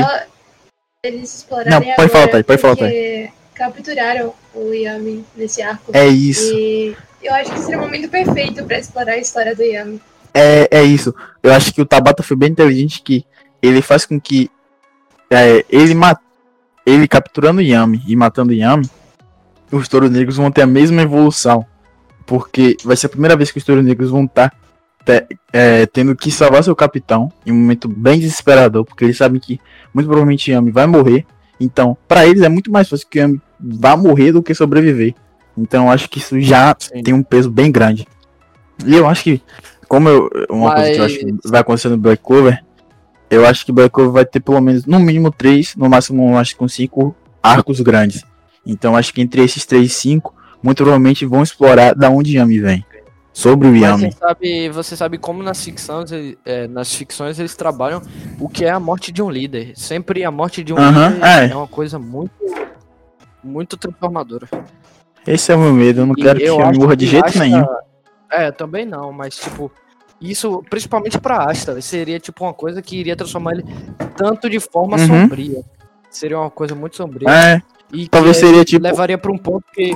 [1.02, 5.92] Eles explorarem Não, pode falar, Thay, pode falar, porque capturaram o Yami nesse arco.
[5.94, 6.52] É isso.
[6.54, 10.00] E eu acho que seria o momento perfeito pra explorar a história do Yami.
[10.32, 11.14] É, é isso.
[11.42, 13.24] Eu acho que o Tabata foi bem inteligente que
[13.62, 14.50] ele faz com que
[15.30, 16.16] é, ele ma
[16.86, 18.88] ele capturando Yami e matando Yami,
[19.70, 21.66] os touros negros vão ter a mesma evolução.
[22.24, 24.52] Porque vai ser a primeira vez que os touros negros vão estar
[25.92, 29.58] tendo que salvar seu capitão em um momento bem desesperador, porque eles sabem que
[29.92, 31.26] muito provavelmente Yami vai morrer.
[31.58, 35.14] Então, pra eles é muito mais fácil que Yami vá morrer do que sobreviver.
[35.58, 37.02] Então, eu acho que isso já Sim.
[37.02, 38.06] tem um peso bem grande.
[38.86, 39.42] E eu acho que,
[39.88, 42.64] como eu, uma coisa que eu acho que Mas- vai acontecer no Black Clover,
[43.30, 46.38] eu acho que Black Clover vai ter pelo menos, no mínimo, três, no máximo, eu
[46.38, 48.24] acho que com cinco arcos grandes.
[48.64, 52.58] Então, acho que entre esses três e cinco, muito provavelmente vão explorar da onde Yami
[52.60, 52.84] vem.
[53.32, 54.12] Sobre o Mas Yami.
[54.12, 56.10] você sabe, você sabe como nas ficções,
[56.44, 58.02] é, nas ficções eles trabalham
[58.40, 59.72] o que é a morte de um líder.
[59.76, 61.48] Sempre a morte de um Aham, líder é.
[61.50, 62.32] é uma coisa muito
[63.44, 64.48] muito transformadora.
[65.32, 67.04] Esse é o meu medo, eu não E quero que eu Yami acho morra de
[67.06, 67.64] que jeito Asta- nenhum.
[68.30, 69.70] É, também não, mas tipo,
[70.20, 73.64] isso principalmente pra Asta, seria tipo uma coisa que iria transformar ele
[74.16, 75.06] tanto de forma Uhum.
[75.06, 75.62] sombria.
[76.10, 77.28] Seria uma coisa muito sombria.
[77.28, 77.62] É,
[77.92, 78.82] E que talvez seria tipo.
[78.82, 79.90] levaria pra um ponto que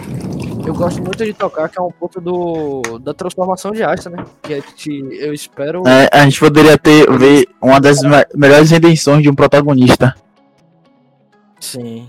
[0.67, 4.25] eu gosto muito de tocar, que é um ponto do da transformação de Asta, né?
[4.43, 5.83] Que a gente, eu espero.
[5.87, 10.15] é, a gente poderia ter ver uma das me- melhores redenções de um protagonista.
[11.61, 12.09] Sim.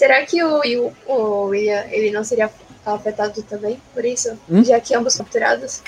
[0.00, 2.50] Será que o, o, o William ele não seria
[2.86, 4.30] afetado também por isso?
[4.48, 4.64] Hum?
[4.64, 5.82] Já que ambos capturados?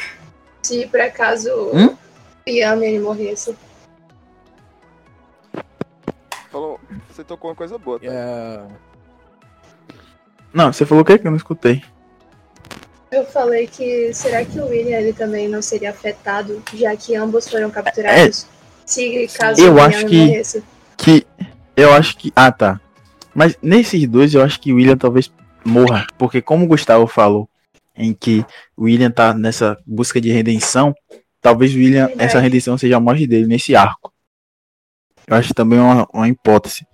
[0.62, 1.96] Se por acaso Hum?
[2.46, 3.56] o Yami ele morresse.
[6.50, 6.78] Falou,
[7.10, 8.04] você tocou uma coisa boa, tá?
[8.06, 8.60] É,
[10.52, 11.82] Não, você falou o que que eu não escutei?
[13.10, 17.48] Eu falei que será que o William ele também não seria afetado, já que ambos
[17.48, 18.46] foram capturados?
[18.84, 20.64] Se caso É, Eu o acho Yami que- morresse.
[20.98, 21.26] que
[21.74, 22.30] eu acho que.
[22.36, 22.78] Ah, tá.
[23.34, 25.32] Mas nesses dois eu acho que o William talvez
[25.64, 26.06] morra.
[26.18, 27.48] Porque como o Gustavo falou,
[27.96, 28.44] em que
[28.76, 30.94] o William tá nessa busca de redenção,
[31.40, 34.12] talvez o William, essa redenção seja a morte dele nesse arco.
[35.26, 36.86] Eu acho também uma, uma hipótese.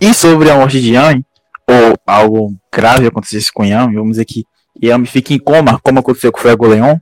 [0.00, 1.24] E sobre a morte de Yami,
[1.68, 4.44] ou algo grave acontecesse com Yami, vamos dizer que
[4.82, 6.98] Yami fique em coma, como aconteceu com o Fuego Leon.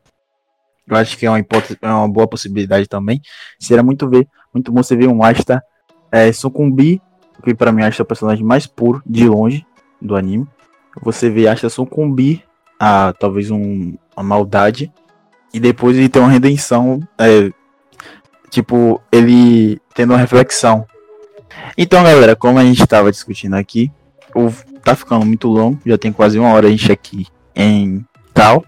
[0.87, 3.21] Eu acho que é uma hipótese, é uma boa possibilidade também.
[3.59, 5.63] Seria muito ver, muito bom você ver um Asta
[6.11, 7.01] é, sucumbir,
[7.43, 9.67] que pra mim Asta é o personagem mais puro de longe
[10.01, 10.47] do anime.
[11.03, 12.43] Você vê Asta sucumbir
[12.79, 14.93] a talvez um, a maldade
[15.55, 17.51] e depois ele ter uma redenção, é,
[18.51, 20.87] tipo ele tendo uma reflexão.
[21.77, 23.91] Então, galera, como a gente estava discutindo aqui,
[24.35, 24.51] o,
[24.83, 28.65] tá ficando muito longo, já tem quase uma hora a gente aqui em tal.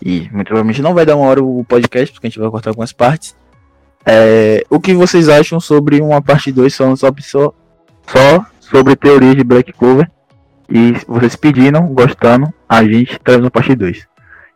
[0.00, 2.70] E muito provavelmente não vai dar uma hora o podcast, porque a gente vai cortar
[2.70, 3.36] algumas partes.
[4.04, 7.52] É, o que vocês acham sobre uma parte 2 falando só, só,
[8.06, 10.10] só sobre teorias de Black Clover?
[10.68, 14.06] E vocês pediram, gostando, a gente traz uma parte 2.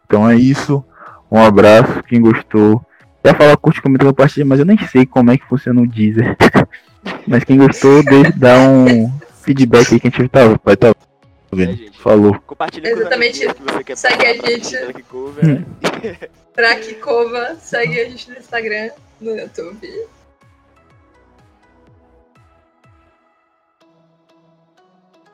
[0.07, 0.85] Então é isso.
[1.31, 2.03] Um abraço.
[2.03, 2.85] Quem gostou,
[3.25, 5.87] ia falar curte comenta a partida, mas eu nem sei como é que funciona o
[5.87, 6.37] Deezer.
[7.29, 11.01] mas quem gostou, deixa, dá um feedback aí que a gente tá, vai estar tá
[11.53, 11.77] É, vendo.
[11.77, 11.99] gente.
[12.01, 12.41] Falou.
[12.47, 13.41] Compartilha com Exatamente.
[13.55, 14.75] que você quer Segue a gente.
[14.75, 15.65] né?
[16.55, 18.91] Pra Kikova, segue a gente no Instagram,
[19.21, 19.89] no YouTube.